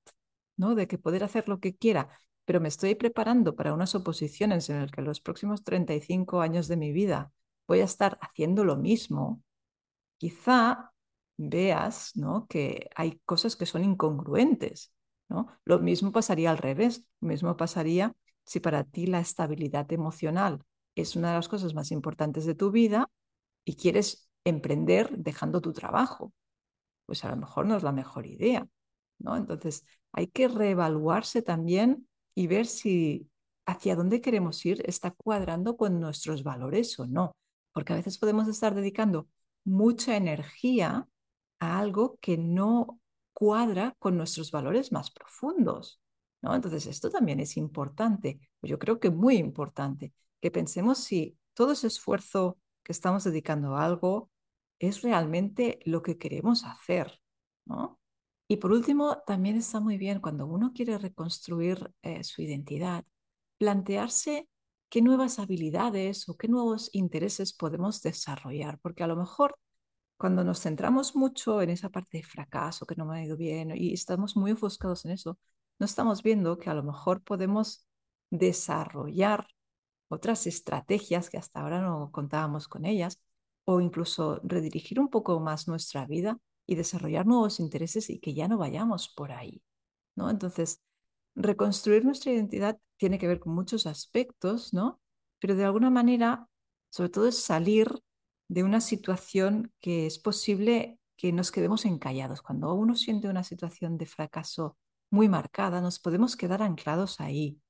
¿no? 0.58 0.76
De 0.76 0.88
que 0.88 0.98
poder 0.98 1.24
hacer 1.24 1.48
lo 1.48 1.60
que 1.60 1.76
quiera, 1.76 2.10
pero 2.46 2.60
me 2.60 2.68
estoy 2.68 2.96
preparando 2.96 3.56
para 3.56 3.74
unas 3.74 3.96
oposiciones 3.96 4.70
en 4.70 4.82
las 4.82 4.92
que 4.92 5.02
los 5.02 5.22
próximos 5.22 5.64
35 5.64 6.42
años 6.42 6.68
de 6.68 6.78
mi 6.78 6.92
vida 6.92 7.32
voy 7.68 7.80
a 7.82 7.86
estar 7.86 8.18
haciendo 8.22 8.64
lo 8.66 8.78
mismo, 8.78 9.42
quizá 10.18 10.92
veas, 11.38 12.12
¿no? 12.16 12.48
Que 12.48 12.90
hay 12.96 13.20
cosas 13.26 13.56
que 13.56 13.66
son 13.66 13.84
incongruentes, 13.84 14.94
¿no? 15.30 15.48
Lo 15.66 15.80
mismo 15.80 16.12
pasaría 16.12 16.52
al 16.52 16.58
revés, 16.58 17.06
lo 17.22 17.30
mismo 17.30 17.58
pasaría 17.58 18.14
si 18.44 18.60
para 18.60 18.84
ti 18.84 19.08
la 19.08 19.20
estabilidad 19.20 19.92
emocional 19.94 20.64
es 20.96 21.16
una 21.16 21.30
de 21.30 21.36
las 21.36 21.48
cosas 21.48 21.74
más 21.74 21.92
importantes 21.92 22.46
de 22.46 22.56
tu 22.56 22.72
vida 22.72 23.10
y 23.66 23.76
quieres 23.76 24.30
emprender 24.44 25.18
dejando 25.18 25.62
tu 25.62 25.74
trabajo, 25.74 26.34
pues 27.06 27.24
a 27.26 27.30
lo 27.30 27.38
mejor 27.38 27.66
no 27.66 27.76
es 27.78 27.84
la 27.84 27.92
mejor 27.92 28.26
idea, 28.26 28.68
¿no? 29.20 29.38
Entonces 29.38 29.86
hay 30.12 30.28
que 30.28 30.48
reevaluarse 30.48 31.42
también 31.42 32.08
y 32.36 32.48
ver 32.48 32.66
si 32.66 33.30
hacia 33.66 33.96
dónde 33.96 34.22
queremos 34.22 34.66
ir 34.66 34.82
está 34.86 35.12
cuadrando 35.12 35.78
con 35.78 36.00
nuestros 36.00 36.44
valores 36.44 37.00
o 37.00 37.08
no, 37.08 37.36
porque 37.74 37.94
a 37.94 37.98
veces 37.98 38.18
podemos 38.18 38.48
estar 38.48 38.76
dedicando 38.76 39.28
mucha 39.64 40.18
energía 40.18 41.08
a 41.60 41.80
algo 41.80 42.18
que 42.22 42.38
no 42.38 43.00
cuadra 43.34 43.96
con 44.00 44.18
nuestros 44.18 44.52
valores 44.52 44.92
más 44.92 45.12
profundos. 45.12 46.02
¿no? 46.42 46.56
Entonces, 46.56 46.88
esto 46.88 47.10
también 47.10 47.40
es 47.40 47.58
importante, 47.58 48.40
yo 48.62 48.80
creo 48.80 49.00
que 49.00 49.12
muy 49.12 49.38
importante, 49.38 50.14
que 50.42 50.52
pensemos 50.52 51.00
si 51.00 51.38
todo 51.54 51.74
ese 51.74 51.88
esfuerzo 51.88 52.58
que 52.84 52.92
estamos 52.92 53.24
dedicando 53.24 53.76
a 53.76 53.86
algo 53.86 54.30
es 54.80 55.02
realmente 55.02 55.80
lo 55.86 56.02
que 56.02 56.18
queremos 56.18 56.64
hacer, 56.64 57.22
¿no? 57.66 58.00
Y 58.48 58.58
por 58.58 58.74
último, 58.74 59.20
también 59.26 59.56
está 59.56 59.80
muy 59.80 59.98
bien 59.98 60.20
cuando 60.20 60.46
uno 60.46 60.74
quiere 60.74 60.98
reconstruir 60.98 61.94
eh, 62.02 62.24
su 62.24 62.42
identidad, 62.42 63.06
plantearse 63.58 64.50
qué 64.90 65.02
nuevas 65.02 65.40
habilidades 65.40 66.28
o 66.28 66.36
qué 66.36 66.50
nuevos 66.50 66.90
intereses 66.92 67.54
podemos 67.54 68.02
desarrollar, 68.02 68.78
porque 68.82 69.04
a 69.04 69.08
lo 69.08 69.16
mejor 69.16 69.56
cuando 70.18 70.44
nos 70.44 70.60
centramos 70.60 71.16
mucho 71.16 71.62
en 71.62 71.70
esa 71.70 71.90
parte 71.90 72.18
de 72.18 72.24
fracaso, 72.24 72.86
que 72.86 72.96
no 72.96 73.06
me 73.06 73.20
ha 73.20 73.24
ido 73.24 73.38
bien, 73.38 73.72
y 73.76 73.94
estamos 73.94 74.36
muy 74.36 74.52
ofuscados 74.52 75.06
en 75.06 75.12
eso, 75.12 75.40
no 75.80 75.86
estamos 75.86 76.22
viendo 76.22 76.58
que 76.60 76.70
a 76.70 76.74
lo 76.74 76.84
mejor 76.84 77.24
podemos 77.24 77.88
desarrollar 78.30 79.48
otras 80.12 80.46
estrategias 80.48 81.30
que 81.30 81.38
hasta 81.38 81.62
ahora 81.62 81.82
no 81.82 82.12
contábamos 82.12 82.68
con 82.68 82.86
ellas, 82.86 83.20
o 83.66 83.80
incluso 83.82 84.42
redirigir 84.44 85.00
un 85.00 85.10
poco 85.10 85.40
más 85.40 85.68
nuestra 85.68 86.06
vida 86.06 86.40
y 86.66 86.76
desarrollar 86.76 87.26
nuevos 87.26 87.60
intereses 87.60 88.10
y 88.10 88.20
que 88.20 88.34
ya 88.34 88.48
no 88.48 88.58
vayamos 88.58 89.10
por 89.10 89.32
ahí, 89.32 89.62
¿no? 90.16 90.30
Entonces, 90.30 90.82
reconstruir 91.36 92.04
nuestra 92.04 92.32
identidad 92.32 92.78
tiene 92.98 93.18
que 93.20 93.28
ver 93.28 93.40
con 93.40 93.54
muchos 93.54 93.86
aspectos, 93.88 94.74
¿no? 94.74 95.00
Pero 95.40 95.56
de 95.56 95.64
alguna 95.64 95.90
manera, 95.90 96.48
sobre 96.90 97.10
todo 97.10 97.28
es 97.28 97.38
salir 97.38 97.88
de 98.48 98.64
una 98.64 98.82
situación 98.82 99.72
que 99.80 100.06
es 100.08 100.20
posible 100.20 101.00
que 101.16 101.32
nos 101.32 101.52
quedemos 101.52 101.86
encallados. 101.86 102.42
Cuando 102.42 102.74
uno 102.74 102.96
siente 102.96 103.30
una 103.30 103.44
situación 103.44 103.98
de 103.98 104.08
fracaso 104.08 104.78
muy 105.10 105.30
marcada, 105.30 105.80
nos 105.82 106.00
podemos 106.00 106.36
quedar 106.36 106.62
anclados 106.62 107.22
ahí, 107.22 107.62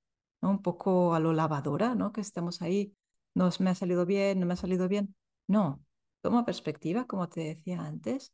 ¿no? 0.41 0.49
Un 0.51 0.61
poco 0.61 1.13
a 1.15 1.19
lo 1.19 1.33
lavadora, 1.33 1.95
¿no? 1.95 2.11
Que 2.11 2.21
estamos 2.21 2.61
ahí, 2.61 2.95
no 3.35 3.49
me 3.59 3.69
ha 3.69 3.75
salido 3.75 4.05
bien, 4.05 4.39
no 4.39 4.45
me 4.45 4.53
ha 4.53 4.57
salido 4.57 4.87
bien. 4.87 5.15
No, 5.47 5.83
toma 6.21 6.45
perspectiva, 6.45 7.05
como 7.07 7.29
te 7.29 7.41
decía 7.41 7.81
antes, 7.81 8.33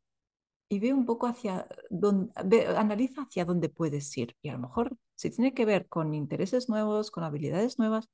y 0.69 0.79
ve 0.79 0.93
un 0.93 1.05
poco 1.05 1.27
hacia 1.27 1.67
dónde, 1.89 2.67
analiza 2.75 3.23
hacia 3.23 3.45
dónde 3.45 3.69
puedes 3.69 4.15
ir. 4.17 4.35
Y 4.41 4.49
a 4.49 4.53
lo 4.53 4.59
mejor, 4.59 4.97
si 5.15 5.29
tiene 5.29 5.53
que 5.53 5.65
ver 5.65 5.87
con 5.87 6.13
intereses 6.13 6.69
nuevos, 6.69 7.11
con 7.11 7.23
habilidades 7.23 7.79
nuevas, 7.79 8.09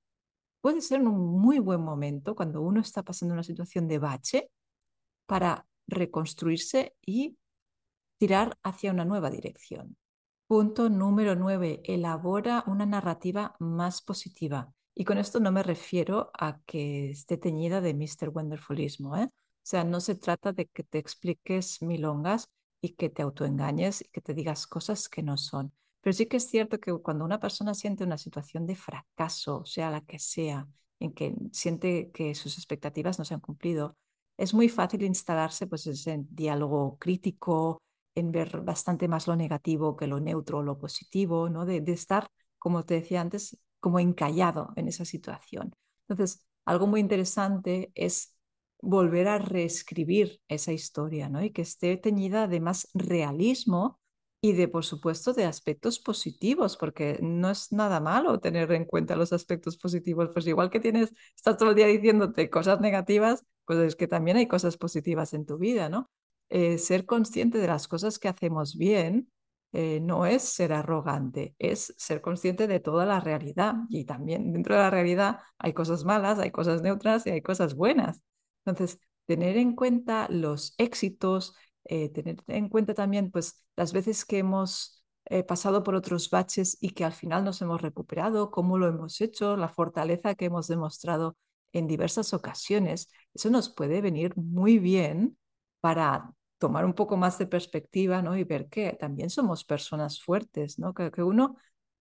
puede 0.61 0.81
ser 0.81 1.01
un 1.01 1.41
muy 1.41 1.59
buen 1.59 1.81
momento 1.81 2.35
cuando 2.35 2.61
uno 2.61 2.81
está 2.81 3.03
pasando 3.03 3.33
una 3.33 3.43
situación 3.43 3.87
de 3.87 3.99
bache 3.99 4.51
para 5.25 5.67
reconstruirse 5.87 6.95
y 7.05 7.37
tirar 8.17 8.57
hacia 8.63 8.91
una 8.91 9.05
nueva 9.05 9.29
dirección. 9.29 9.97
Punto 10.53 10.87
número 10.87 11.33
nueve, 11.33 11.81
elabora 11.83 12.63
una 12.67 12.85
narrativa 12.85 13.55
más 13.57 14.03
positiva. 14.03 14.71
Y 14.93 15.03
con 15.03 15.17
esto 15.17 15.39
no 15.39 15.51
me 15.51 15.63
refiero 15.63 16.29
a 16.35 16.61
que 16.67 17.09
esté 17.09 17.37
teñida 17.37 17.81
de 17.81 17.95
Mr. 17.95 18.29
Wonderfulismo, 18.29 19.17
¿eh? 19.17 19.23
O 19.23 19.29
sea, 19.63 19.83
no 19.83 19.99
se 19.99 20.13
trata 20.13 20.53
de 20.53 20.67
que 20.67 20.83
te 20.83 20.99
expliques 20.99 21.81
milongas 21.81 22.51
y 22.81 22.89
que 22.89 23.09
te 23.09 23.23
autoengañes 23.23 24.01
y 24.01 24.09
que 24.09 24.21
te 24.21 24.35
digas 24.35 24.67
cosas 24.67 25.09
que 25.09 25.23
no 25.23 25.37
son. 25.37 25.73
Pero 26.01 26.13
sí 26.13 26.27
que 26.27 26.37
es 26.37 26.47
cierto 26.47 26.79
que 26.79 26.93
cuando 26.99 27.25
una 27.25 27.39
persona 27.39 27.73
siente 27.73 28.03
una 28.03 28.19
situación 28.19 28.67
de 28.67 28.75
fracaso, 28.75 29.65
sea 29.65 29.89
la 29.89 30.01
que 30.01 30.19
sea, 30.19 30.67
en 30.99 31.13
que 31.13 31.33
siente 31.51 32.11
que 32.11 32.35
sus 32.35 32.59
expectativas 32.59 33.17
no 33.17 33.25
se 33.25 33.33
han 33.33 33.39
cumplido, 33.39 33.97
es 34.37 34.53
muy 34.53 34.69
fácil 34.69 35.01
instalarse 35.01 35.65
pues, 35.65 35.87
en 36.05 36.27
diálogo 36.29 36.97
crítico, 36.99 37.81
en 38.15 38.31
ver 38.31 38.61
bastante 38.61 39.07
más 39.07 39.27
lo 39.27 39.35
negativo 39.35 39.95
que 39.95 40.07
lo 40.07 40.19
neutro 40.19 40.59
o 40.59 40.63
lo 40.63 40.77
positivo, 40.77 41.49
¿no? 41.49 41.65
de, 41.65 41.83
estar, 41.87 42.27
como 42.59 42.85
te 42.85 42.95
decía 42.95 43.21
antes, 43.21 43.57
como 43.79 43.99
encallado 43.99 44.73
en 44.75 44.87
esa 44.87 45.05
situación. 45.05 45.73
Entonces, 46.07 46.45
algo 46.65 46.87
muy 46.87 46.99
interesante 46.99 47.91
es 47.95 48.35
volver 48.81 49.27
a 49.27 49.39
reescribir 49.39 50.41
esa 50.47 50.73
historia, 50.73 51.29
¿no? 51.29 51.43
Y 51.43 51.51
que 51.51 51.61
esté 51.61 51.95
teñida 51.97 52.47
de 52.47 52.59
más 52.59 52.89
realismo 52.93 53.99
y 54.41 54.51
de, 54.53 54.67
por 54.67 54.83
supuesto, 54.83 55.33
de 55.33 55.45
aspectos 55.45 55.99
positivos, 55.99 56.75
porque 56.75 57.17
no 57.21 57.49
es 57.49 57.71
nada 57.71 58.01
malo 58.01 58.41
tener 58.41 58.71
en 58.73 58.83
cuenta 58.85 59.15
los 59.15 59.31
aspectos 59.31 59.77
positivos. 59.77 60.29
Pues 60.33 60.45
igual 60.47 60.69
que 60.69 60.81
tienes, 60.81 61.13
estás 61.35 61.57
todo 61.57 61.69
el 61.69 61.75
día 61.75 61.87
diciéndote 61.87 62.49
cosas 62.49 62.81
negativas, 62.81 63.45
pues 63.65 63.79
es 63.79 63.95
que 63.95 64.07
también 64.07 64.35
hay 64.35 64.47
cosas 64.47 64.77
positivas 64.77 65.33
en 65.33 65.45
tu 65.45 65.57
vida, 65.57 65.87
¿no? 65.87 66.09
Eh, 66.55 66.77
ser 66.77 67.07
consciente 67.07 67.57
de 67.57 67.65
las 67.67 67.87
cosas 67.87 68.19
que 68.19 68.27
hacemos 68.27 68.77
bien 68.77 69.31
eh, 69.71 69.99
no 70.01 70.27
es 70.27 70.43
ser 70.43 70.71
arrogante, 70.71 71.55
es 71.57 71.95
ser 71.97 72.21
consciente 72.21 72.67
de 72.67 72.79
toda 72.79 73.07
la 73.07 73.19
realidad. 73.19 73.73
Y 73.89 74.05
también 74.05 74.53
dentro 74.53 74.75
de 74.75 74.81
la 74.81 74.91
realidad 74.91 75.39
hay 75.57 75.73
cosas 75.73 76.05
malas, 76.05 76.37
hay 76.37 76.51
cosas 76.51 76.83
neutras 76.83 77.25
y 77.25 77.31
hay 77.31 77.41
cosas 77.41 77.73
buenas. 77.73 78.21
Entonces, 78.65 78.99
tener 79.25 79.57
en 79.57 79.75
cuenta 79.75 80.27
los 80.29 80.75
éxitos, 80.77 81.55
eh, 81.85 82.09
tener 82.09 82.37
en 82.45 82.69
cuenta 82.69 82.93
también 82.93 83.31
pues, 83.31 83.65
las 83.75 83.91
veces 83.91 84.23
que 84.23 84.37
hemos 84.39 85.03
pasado 85.47 85.83
por 85.83 85.95
otros 85.95 86.29
baches 86.29 86.77
y 86.81 86.89
que 86.91 87.05
al 87.05 87.13
final 87.13 87.43
nos 87.45 87.61
hemos 87.61 87.81
recuperado, 87.81 88.51
cómo 88.51 88.77
lo 88.77 88.87
hemos 88.87 89.21
hecho, 89.21 89.55
la 89.57 89.69
fortaleza 89.69 90.35
que 90.35 90.45
hemos 90.45 90.67
demostrado 90.67 91.37
en 91.71 91.87
diversas 91.87 92.33
ocasiones, 92.33 93.09
eso 93.33 93.49
nos 93.49 93.69
puede 93.73 94.01
venir 94.01 94.33
muy 94.35 94.79
bien 94.79 95.37
para 95.79 96.33
tomar 96.63 96.85
un 96.85 96.93
poco 96.93 97.17
más 97.17 97.37
de 97.37 97.45
perspectiva 97.45 98.21
¿no? 98.21 98.37
y 98.37 98.45
ver 98.45 98.69
que 98.69 98.93
también 98.93 99.29
somos 99.29 99.65
personas 99.65 100.21
fuertes, 100.21 100.79
¿no? 100.79 100.93
que, 100.93 101.11
que 101.11 101.21
uno 101.21 101.57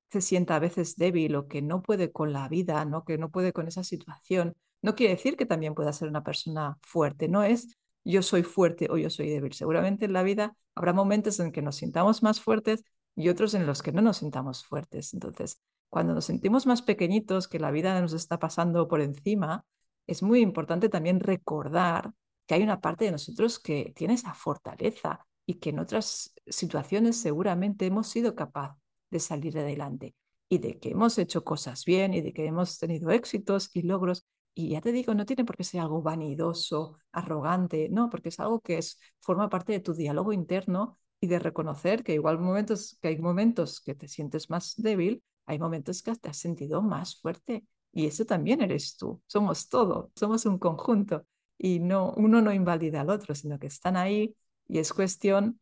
se 0.09 0.20
sienta 0.20 0.55
a 0.55 0.61
veces 0.61 0.94
débil 0.94 1.35
o 1.35 1.48
que 1.48 1.62
no 1.62 1.83
puede 1.83 2.12
con 2.12 2.33
la 2.33 2.48
vida, 2.48 2.85
¿no? 2.85 3.05
que 3.05 3.18
no 3.18 3.29
puede 3.29 3.53
con 3.53 3.66
esa 3.66 3.83
situación, 3.83 4.55
no 4.81 4.94
quiere 4.94 5.14
decir 5.14 5.37
que 5.37 5.46
también 5.46 5.75
pueda 5.75 5.92
ser 5.92 6.07
una 6.07 6.22
persona 6.22 6.79
fuerte, 6.81 7.27
no 7.27 7.42
es 7.42 7.77
yo 8.05 8.22
soy 8.22 8.44
fuerte 8.44 8.87
o 8.88 8.96
yo 8.96 9.11
soy 9.11 9.31
débil. 9.31 9.53
Seguramente 9.53 10.05
en 10.05 10.12
la 10.12 10.22
vida 10.22 10.55
habrá 10.77 10.92
momentos 10.92 11.40
en 11.40 11.51
que 11.51 11.61
nos 11.61 11.75
sintamos 11.75 12.22
más 12.22 12.40
fuertes 12.40 12.85
y 13.16 13.31
otros 13.31 13.55
en 13.55 13.66
los 13.66 13.83
que 13.83 13.90
no 13.90 14.01
nos 14.01 14.18
sintamos 14.18 14.64
fuertes. 14.64 15.12
Entonces, 15.12 15.61
cuando 15.88 16.14
nos 16.14 16.27
sentimos 16.27 16.66
más 16.66 16.83
pequeñitos, 16.83 17.48
que 17.48 17.59
la 17.59 17.72
vida 17.72 18.01
nos 18.01 18.12
está 18.12 18.38
pasando 18.38 18.87
por 18.87 19.01
encima, 19.01 19.64
es 20.07 20.22
muy 20.22 20.38
importante 20.40 20.88
también 20.88 21.18
recordar 21.18 22.12
que 22.46 22.55
hay 22.55 22.62
una 22.62 22.81
parte 22.81 23.05
de 23.05 23.12
nosotros 23.12 23.59
que 23.59 23.92
tiene 23.96 24.14
esa 24.14 24.35
fortaleza 24.35 25.26
y 25.46 25.55
que 25.55 25.70
en 25.70 25.78
otras 25.81 26.35
situaciones 26.46 27.16
seguramente 27.16 27.87
hemos 27.87 28.09
sido 28.09 28.35
capaz 28.35 28.76
de 29.11 29.20
salir 29.20 29.59
adelante 29.59 30.14
y 30.48 30.59
de 30.59 30.78
que 30.78 30.90
hemos 30.90 31.18
hecho 31.18 31.44
cosas 31.44 31.85
bien 31.85 32.14
y 32.14 32.20
de 32.20 32.33
que 32.33 32.46
hemos 32.46 32.78
tenido 32.78 33.11
éxitos 33.11 33.70
y 33.74 33.83
logros 33.83 34.26
y 34.55 34.70
ya 34.70 34.81
te 34.81 34.92
digo, 34.92 35.14
no 35.14 35.24
tiene 35.24 35.44
por 35.44 35.57
qué 35.57 35.64
ser 35.64 35.81
algo 35.81 36.02
vanidoso, 36.02 36.98
arrogante, 37.12 37.88
no, 37.88 38.11
porque 38.11 38.28
es 38.28 38.38
algo 38.40 38.61
que 38.61 38.78
es, 38.78 38.98
forma 39.20 39.48
parte 39.48 39.72
de 39.72 39.81
tu 39.81 39.94
diálogo 39.94 40.33
interno 40.33 40.98
y 41.20 41.26
de 41.26 41.38
reconocer 41.38 42.05
que 42.05 42.14
igual 42.14 42.38
momentos, 42.38 42.98
que 43.00 43.09
hay 43.09 43.18
momentos 43.18 43.81
que 43.81 43.94
te 43.94 44.09
sientes 44.09 44.50
más 44.50 44.74
débil, 44.76 45.22
hay 45.46 45.59
momentos 45.59 46.02
que 46.02 46.14
te 46.16 46.28
has 46.28 46.37
sentido 46.37 46.83
más 46.83 47.16
fuerte. 47.20 47.66
Y 47.92 48.07
eso 48.07 48.24
también 48.24 48.62
eres 48.62 48.96
tú. 48.96 49.22
Somos 49.26 49.68
todo, 49.68 50.11
somos 50.16 50.44
un 50.46 50.59
conjunto. 50.59 51.26
Y 51.64 51.79
no, 51.79 52.12
uno 52.16 52.42
no 52.42 52.53
invalida 52.53 53.03
al 53.03 53.11
otro, 53.11 53.37
sino 53.37 53.61
que 53.61 53.68
están 53.68 53.96
ahí 53.96 54.35
y 54.66 54.81
es 54.81 54.92
cuestión 54.92 55.61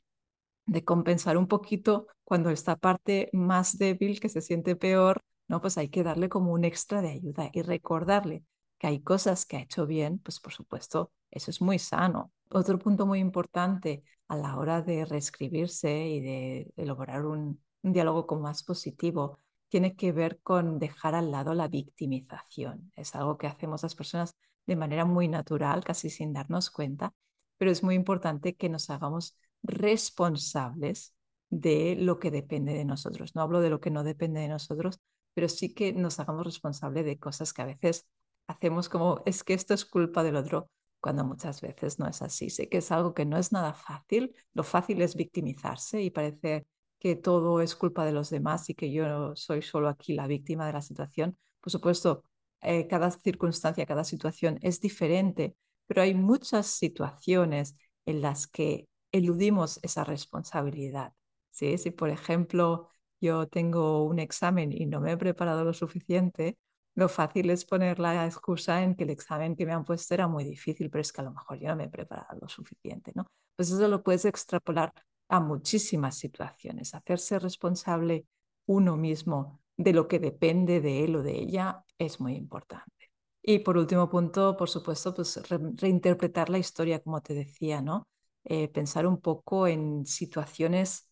de 0.65 0.83
compensar 0.83 1.37
un 1.37 1.47
poquito 1.47 2.07
cuando 2.25 2.49
esta 2.49 2.77
parte 2.77 3.29
más 3.35 3.77
débil, 3.77 4.19
que 4.19 4.31
se 4.31 4.41
siente 4.41 4.77
peor, 4.77 5.21
no, 5.47 5.61
pues 5.61 5.77
hay 5.77 5.91
que 5.91 6.03
darle 6.03 6.31
como 6.31 6.53
un 6.53 6.65
extra 6.65 7.03
de 7.03 7.11
ayuda 7.11 7.51
y 7.53 7.61
recordarle 7.61 8.45
que 8.79 8.87
hay 8.87 9.03
cosas 9.03 9.45
que 9.45 9.59
ha 9.59 9.61
hecho 9.61 9.87
bien, 9.87 10.19
pues 10.21 10.41
por 10.41 10.55
supuesto, 10.55 11.13
eso 11.31 11.51
es 11.51 11.61
muy 11.61 11.79
sano. 11.79 12.33
Otro 12.49 12.79
punto 12.79 13.05
muy 13.05 13.19
importante 13.19 14.03
a 14.29 14.37
la 14.37 14.57
hora 14.57 14.81
de 14.81 15.05
reescribirse 15.05 16.09
y 16.09 16.21
de 16.23 16.73
elaborar 16.77 17.27
un, 17.27 17.61
diálogo 17.83 18.27
con 18.27 18.41
más 18.41 18.63
positivo 18.63 19.39
tiene 19.69 19.97
que 19.97 20.13
ver 20.13 20.41
con 20.43 20.79
dejar 20.79 21.15
al 21.15 21.31
lado 21.31 21.53
la 21.53 21.69
victimización. 21.69 22.91
Es 22.97 23.15
algo 23.15 23.37
que 23.37 23.49
hacemos 23.49 23.83
las 23.83 23.95
personas 23.95 24.37
de 24.71 24.77
manera 24.77 25.05
muy 25.05 25.27
natural, 25.27 25.83
casi 25.83 26.11
sin 26.11 26.33
darnos 26.33 26.71
cuenta, 26.71 27.13
pero 27.59 27.73
es 27.73 27.83
muy 27.83 27.97
importante 27.97 28.55
que 28.55 28.69
nos 28.69 28.89
hagamos 28.89 29.37
responsables 29.65 31.13
de 31.49 31.97
lo 31.99 32.21
que 32.21 32.31
depende 32.31 32.73
de 32.75 32.85
nosotros. 32.85 33.35
No 33.35 33.43
hablo 33.43 33.61
de 33.61 33.69
lo 33.69 33.81
que 33.81 33.91
no 33.91 34.05
depende 34.05 34.39
de 34.39 34.47
nosotros, 34.47 35.01
pero 35.35 35.49
sí 35.49 35.75
que 35.75 35.93
nos 35.93 36.21
hagamos 36.21 36.45
responsables 36.45 37.05
de 37.05 37.19
cosas 37.19 37.53
que 37.53 37.63
a 37.63 37.65
veces 37.65 38.07
hacemos 38.47 38.89
como, 38.89 39.23
es 39.27 39.43
que 39.43 39.55
esto 39.55 39.75
es 39.75 39.85
culpa 39.85 40.23
del 40.23 40.37
otro, 40.37 40.71
cuando 41.01 41.25
muchas 41.25 41.61
veces 41.63 41.99
no 41.99 42.07
es 42.07 42.23
así. 42.23 42.49
Sé 42.49 42.69
que 42.69 42.79
es 42.79 42.93
algo 42.93 43.13
que 43.13 43.27
no 43.27 43.39
es 43.39 43.51
nada 43.51 43.75
fácil, 43.75 44.37
lo 44.55 44.63
fácil 44.63 45.03
es 45.03 45.17
victimizarse 45.17 46.01
y 46.01 46.11
parece 46.11 46.65
que 47.01 47.17
todo 47.17 47.61
es 47.61 47.75
culpa 47.75 48.05
de 48.05 48.13
los 48.13 48.31
demás 48.31 48.71
y 48.71 48.75
que 48.75 48.93
yo 48.93 49.35
soy 49.35 49.63
solo 49.63 49.89
aquí 49.89 50.15
la 50.15 50.29
víctima 50.29 50.65
de 50.65 50.75
la 50.75 50.83
situación. 50.83 51.37
Por 51.61 51.73
supuesto, 51.73 52.23
eh, 52.63 52.87
cada 52.87 53.11
circunstancia, 53.11 53.87
cada 53.87 54.05
situación 54.05 54.59
es 54.63 54.81
diferente, 54.81 55.57
pero 55.87 56.03
hay 56.03 56.15
muchas 56.15 56.67
situaciones 56.67 57.77
en 58.07 58.21
las 58.21 58.47
que 58.47 58.89
eludimos 59.13 59.81
esa 59.83 60.05
responsabilidad. 60.05 61.13
¿sí? 61.51 61.79
Si, 61.79 61.91
por 61.91 62.11
ejemplo, 62.11 62.89
yo 63.21 63.49
tengo 63.49 64.05
un 64.05 64.19
examen 64.19 64.73
y 64.73 64.87
no 64.87 65.01
me 65.01 65.13
he 65.13 65.17
preparado 65.17 65.65
lo 65.65 65.73
suficiente, 65.73 66.59
lo 66.95 67.09
fácil 67.09 67.51
es 67.51 67.65
poner 67.65 67.99
la 67.99 68.27
excusa 68.27 68.83
en 68.83 68.95
que 68.95 69.05
el 69.05 69.11
examen 69.11 69.57
que 69.57 69.67
me 69.67 69.73
han 69.73 69.85
puesto 69.85 70.15
era 70.15 70.29
muy 70.29 70.45
difícil, 70.45 70.91
pero 70.91 71.03
es 71.03 71.13
que 71.13 71.21
a 71.21 71.25
lo 71.25 71.33
mejor 71.33 71.59
yo 71.59 71.69
no 71.69 71.77
me 71.77 71.85
he 71.85 71.89
preparado 71.89 72.39
lo 72.41 72.49
suficiente, 72.49 73.13
¿no? 73.15 73.27
Pues 73.57 73.71
eso 73.71 73.89
lo 73.89 74.03
puedes 74.03 74.25
extrapolar 74.25 74.93
a 75.29 75.41
muchísimas 75.41 76.17
situaciones. 76.17 76.95
Hacerse 76.95 77.39
responsable 77.39 78.27
uno 78.67 78.97
mismo 78.97 79.61
de 79.77 79.93
lo 79.93 80.09
que 80.09 80.19
depende 80.19 80.81
de 80.81 81.05
él 81.05 81.17
o 81.17 81.23
de 81.23 81.39
ella 81.39 81.85
es 82.01 82.19
muy 82.19 82.35
importante. 82.35 83.11
Y 83.43 83.61
por 83.61 83.77
último 83.77 84.09
punto, 84.09 84.57
por 84.57 84.69
supuesto, 84.69 85.15
pues 85.15 85.41
reinterpretar 85.49 86.51
la 86.51 86.59
historia, 86.59 87.01
como 87.01 87.21
te 87.21 87.35
decía, 87.35 87.81
¿no? 87.83 88.09
Eh, 88.45 88.69
pensar 88.69 89.07
un 89.07 89.21
poco 89.21 89.67
en 89.67 90.07
situaciones 90.07 91.11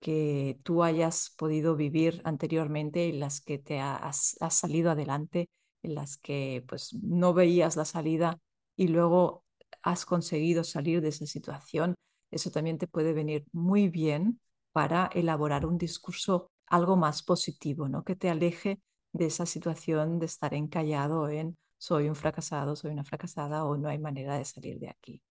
que 0.00 0.58
tú 0.62 0.82
hayas 0.82 1.34
podido 1.36 1.76
vivir 1.76 2.22
anteriormente, 2.24 3.08
en 3.10 3.20
las 3.20 3.40
que 3.42 3.58
te 3.58 3.80
has, 3.80 4.36
salido 4.50 4.90
adelante, 4.90 5.50
en 5.82 5.94
las 5.94 6.16
que 6.16 6.64
pues 6.66 6.94
no 6.94 7.34
veías 7.34 7.76
la 7.76 7.84
salida 7.84 8.38
y 8.76 8.88
luego 8.88 9.44
has 9.82 10.06
conseguido 10.06 10.64
salir 10.64 11.02
de 11.02 11.08
esa 11.08 11.26
situación, 11.26 11.94
eso 12.30 12.50
también 12.50 12.78
te 12.78 12.86
puede 12.86 13.12
venir 13.12 13.44
muy 13.52 13.88
bien 13.88 14.40
para 14.72 15.10
elaborar 15.14 15.66
un 15.66 15.76
discurso 15.76 16.50
algo 16.66 16.96
más 16.96 17.22
positivo, 17.22 17.88
¿no? 17.88 18.04
Que 18.04 18.16
te 18.16 18.30
aleje 18.30 18.80
de 19.12 19.26
esa 19.26 19.46
situación 19.46 20.18
de 20.18 20.26
estar 20.26 20.54
encallado 20.54 21.28
en 21.28 21.56
soy 21.78 22.08
un 22.08 22.14
fracasado, 22.14 22.76
soy 22.76 22.90
una 22.92 23.04
fracasada 23.04 23.64
o 23.64 23.76
no 23.76 23.88
hay 23.88 23.98
manera 23.98 24.36
de 24.36 24.44
salir 24.44 24.78
de 24.78 24.90
aquí. 24.90 25.22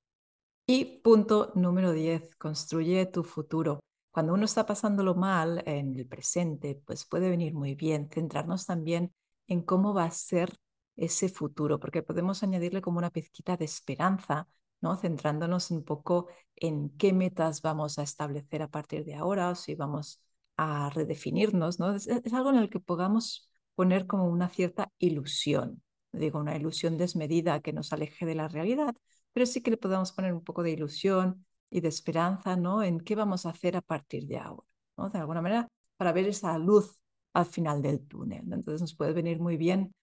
Y 0.65 1.01
punto 1.01 1.51
número 1.55 1.91
10, 1.91 2.35
construye 2.35 3.05
tu 3.07 3.23
futuro. 3.23 3.79
Cuando 4.11 4.33
uno 4.33 4.45
está 4.45 4.65
pasándolo 4.65 5.15
mal 5.15 5.63
en 5.65 5.95
el 5.95 6.07
presente, 6.07 6.81
pues 6.85 7.05
puede 7.05 7.29
venir 7.29 7.53
muy 7.53 7.75
bien 7.75 8.09
centrarnos 8.11 8.65
también 8.65 9.13
en 9.47 9.61
cómo 9.61 9.93
va 9.93 10.05
a 10.05 10.11
ser 10.11 10.55
ese 10.95 11.29
futuro, 11.29 11.79
porque 11.79 12.03
podemos 12.03 12.43
añadirle 12.43 12.81
como 12.81 12.97
una 12.99 13.09
pizquita 13.09 13.57
de 13.57 13.65
esperanza, 13.65 14.47
¿no? 14.81 14.97
Centrándonos 14.97 15.71
un 15.71 15.83
poco 15.83 16.27
en 16.55 16.89
qué 16.97 17.13
metas 17.13 17.61
vamos 17.61 17.99
a 17.99 18.03
establecer 18.03 18.61
a 18.61 18.69
partir 18.69 19.05
de 19.05 19.15
ahora 19.15 19.49
o 19.49 19.55
si 19.55 19.75
vamos 19.75 20.21
a 20.57 20.89
redefinirnos, 20.89 21.79
¿no? 21.79 21.95
Es, 21.95 22.07
es 22.07 22.33
algo 22.33 22.49
en 22.49 22.57
el 22.57 22.69
que 22.69 22.79
podamos 22.79 23.48
poner 23.79 24.07
como 24.07 24.25
una 24.25 24.49
cierta 24.49 24.91
ilusión, 24.97 25.81
digo 26.11 26.37
una 26.37 26.53
ilusión 26.57 26.97
desmedida 26.97 27.61
que 27.61 27.71
nos 27.71 27.93
aleje 27.93 28.25
de 28.25 28.35
la 28.35 28.49
realidad, 28.49 28.93
pero 29.31 29.45
sí 29.45 29.61
que 29.61 29.71
le 29.71 29.77
podemos 29.77 30.11
poner 30.11 30.33
un 30.33 30.43
poco 30.43 30.63
de 30.63 30.71
ilusión 30.71 31.45
y 31.69 31.79
de 31.79 31.87
esperanza, 31.87 32.57
¿no? 32.57 32.83
En 32.83 32.99
qué 32.99 33.15
vamos 33.15 33.45
a 33.45 33.51
hacer 33.51 33.77
a 33.77 33.81
partir 33.81 34.27
de 34.27 34.37
ahora, 34.37 34.67
¿no? 34.97 35.07
De 35.07 35.17
alguna 35.17 35.41
manera, 35.41 35.69
para 35.95 36.11
ver 36.11 36.27
esa 36.27 36.57
luz 36.57 36.99
al 37.31 37.45
final 37.45 37.81
del 37.81 38.05
túnel. 38.05 38.51
Entonces 38.51 38.81
nos 38.81 38.95
puede 38.95 39.13
venir 39.13 39.39
muy 39.39 39.55
bien 39.55 39.93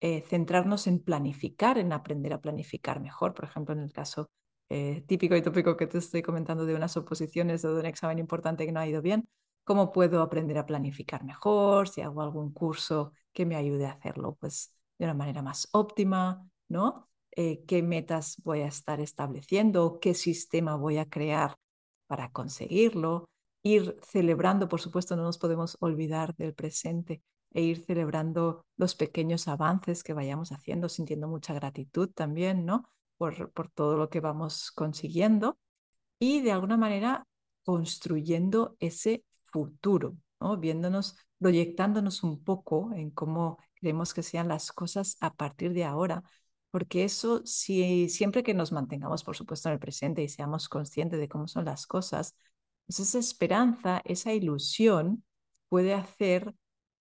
eh, 0.00 0.22
centrarnos 0.22 0.86
en 0.86 1.00
planificar, 1.00 1.76
en 1.76 1.92
aprender 1.92 2.32
a 2.32 2.40
planificar 2.40 3.02
mejor. 3.02 3.34
Por 3.34 3.44
ejemplo, 3.44 3.74
en 3.74 3.80
el 3.80 3.92
caso 3.92 4.30
eh, 4.70 5.04
típico 5.06 5.36
y 5.36 5.42
tópico 5.42 5.76
que 5.76 5.86
te 5.86 5.98
estoy 5.98 6.22
comentando 6.22 6.64
de 6.64 6.74
unas 6.74 6.96
oposiciones 6.96 7.62
o 7.66 7.74
de 7.74 7.80
un 7.80 7.86
examen 7.86 8.18
importante 8.18 8.64
que 8.64 8.72
no 8.72 8.80
ha 8.80 8.88
ido 8.88 9.02
bien, 9.02 9.28
¿cómo 9.62 9.92
puedo 9.92 10.22
aprender 10.22 10.56
a 10.56 10.64
planificar 10.64 11.22
mejor? 11.22 11.90
Si 11.90 12.00
hago 12.00 12.22
algún 12.22 12.50
curso 12.54 13.12
que 13.36 13.44
me 13.44 13.54
ayude 13.54 13.84
a 13.84 13.92
hacerlo, 13.92 14.36
pues 14.40 14.74
de 14.98 15.04
una 15.04 15.12
manera 15.12 15.42
más 15.42 15.68
óptima, 15.72 16.48
¿no? 16.68 17.06
Eh, 17.32 17.64
qué 17.66 17.82
metas 17.82 18.40
voy 18.42 18.62
a 18.62 18.66
estar 18.66 18.98
estableciendo, 18.98 20.00
qué 20.00 20.14
sistema 20.14 20.74
voy 20.74 20.96
a 20.96 21.04
crear 21.04 21.54
para 22.06 22.32
conseguirlo, 22.32 23.28
ir 23.62 23.98
celebrando, 24.02 24.68
por 24.68 24.80
supuesto, 24.80 25.16
no 25.16 25.24
nos 25.24 25.36
podemos 25.36 25.76
olvidar 25.80 26.34
del 26.36 26.54
presente 26.54 27.22
e 27.52 27.60
ir 27.60 27.84
celebrando 27.84 28.64
los 28.78 28.94
pequeños 28.94 29.48
avances 29.48 30.02
que 30.02 30.14
vayamos 30.14 30.50
haciendo, 30.50 30.88
sintiendo 30.88 31.28
mucha 31.28 31.52
gratitud 31.52 32.08
también, 32.08 32.64
¿no? 32.64 32.88
Por, 33.18 33.52
por 33.52 33.68
todo 33.68 33.98
lo 33.98 34.08
que 34.08 34.20
vamos 34.20 34.70
consiguiendo 34.72 35.58
y 36.18 36.40
de 36.40 36.52
alguna 36.52 36.78
manera 36.78 37.26
construyendo 37.64 38.76
ese 38.80 39.24
futuro, 39.44 40.16
¿no? 40.40 40.56
Viéndonos, 40.56 41.18
proyectándonos 41.38 42.22
un 42.22 42.42
poco 42.42 42.92
en 42.94 43.10
cómo 43.10 43.58
queremos 43.74 44.14
que 44.14 44.22
sean 44.22 44.48
las 44.48 44.72
cosas 44.72 45.16
a 45.20 45.34
partir 45.34 45.72
de 45.72 45.84
ahora, 45.84 46.22
porque 46.70 47.04
eso, 47.04 47.42
si 47.44 48.08
siempre 48.08 48.42
que 48.42 48.54
nos 48.54 48.72
mantengamos, 48.72 49.24
por 49.24 49.36
supuesto, 49.36 49.68
en 49.68 49.74
el 49.74 49.78
presente 49.78 50.22
y 50.22 50.28
seamos 50.28 50.68
conscientes 50.68 51.20
de 51.20 51.28
cómo 51.28 51.48
son 51.48 51.64
las 51.64 51.86
cosas, 51.86 52.36
pues 52.86 53.00
esa 53.00 53.18
esperanza, 53.18 54.02
esa 54.04 54.32
ilusión 54.32 55.24
puede 55.68 55.94
hacer 55.94 56.54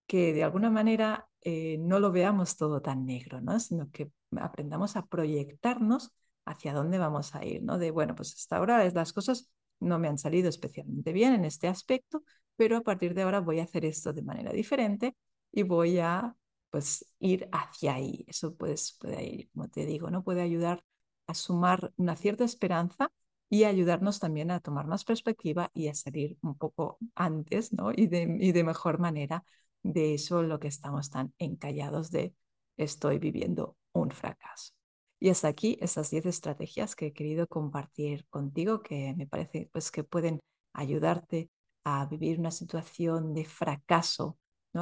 que 0.08 0.34
de 0.34 0.44
alguna 0.44 0.70
manera 0.70 1.28
eh, 1.42 1.78
no 1.80 2.00
lo 2.00 2.12
veamos 2.12 2.58
todo 2.58 2.82
tan 2.82 3.06
negro, 3.06 3.42
¿no? 3.42 3.60
sino 3.60 3.90
que 3.92 4.12
aprendamos 4.38 4.96
a 4.96 5.06
proyectarnos 5.06 6.12
hacia 6.46 6.74
dónde 6.74 6.98
vamos 6.98 7.36
a 7.36 7.44
ir, 7.44 7.64
¿no? 7.64 7.78
De, 7.78 7.92
bueno, 7.92 8.16
pues 8.16 8.34
hasta 8.34 8.58
ahora 8.58 8.88
las 8.92 9.14
cosas 9.14 9.50
no 9.80 10.00
me 10.00 10.08
han 10.08 10.18
salido 10.18 10.50
especialmente 10.50 11.12
bien 11.12 11.34
en 11.34 11.46
este 11.46 11.68
aspecto, 11.68 12.24
pero 12.56 12.78
a 12.78 12.82
partir 12.82 13.14
de 13.14 13.24
ahora 13.24 13.40
voy 13.42 13.60
a 13.60 13.64
hacer 13.64 13.86
esto 13.86 14.14
de 14.14 14.22
manera 14.22 14.52
diferente 14.52 15.16
y 15.52 15.64
voy 15.64 16.00
a 16.00 16.36
pues 16.70 17.06
ir 17.20 17.48
hacia 17.52 17.96
ahí. 17.96 18.26
Eso 18.28 18.56
pues, 18.56 18.98
puede 19.00 19.24
ir, 19.24 19.50
como 19.52 19.70
te 19.70 19.86
digo, 19.86 20.10
¿no? 20.10 20.24
Puede 20.24 20.42
ayudar 20.42 20.84
a 21.28 21.34
sumar 21.34 21.94
una 21.98 22.16
cierta 22.16 22.44
esperanza 22.44 23.12
y 23.50 23.64
ayudarnos 23.64 24.20
también 24.20 24.52
a 24.52 24.60
tomar 24.60 24.88
más 24.88 25.06
perspectiva 25.06 25.72
y 25.74 25.88
a 25.88 25.94
salir 25.96 26.38
un 26.42 26.58
poco 26.58 26.98
antes, 27.16 27.72
¿no? 27.74 27.92
Y 27.94 28.08
de, 28.08 28.38
y 28.40 28.52
de 28.52 28.64
mejor 28.64 29.00
manera 29.00 29.44
de 29.84 30.16
eso 30.16 30.42
lo 30.44 30.60
que 30.60 30.68
estamos 30.68 31.10
tan 31.10 31.34
encallados 31.38 32.12
de 32.12 32.34
estoy 32.78 33.20
viviendo 33.20 33.78
un 33.94 34.12
fracaso. 34.12 34.74
Y 35.20 35.30
hasta 35.30 35.48
aquí 35.48 35.78
esas 35.82 36.10
10 36.12 36.26
estrategias 36.26 36.96
que 36.96 37.08
he 37.08 37.14
querido 37.14 37.48
compartir 37.48 38.26
contigo 38.30 38.82
que 38.84 39.14
me 39.16 39.28
parece 39.28 39.70
pues 39.72 39.92
que 39.92 40.04
pueden 40.04 40.42
ayudarte 40.74 41.50
a 41.86 42.06
vivir 42.08 42.40
una 42.40 42.52
situación 42.52 43.34
de 43.34 43.46
fracaso 43.46 44.38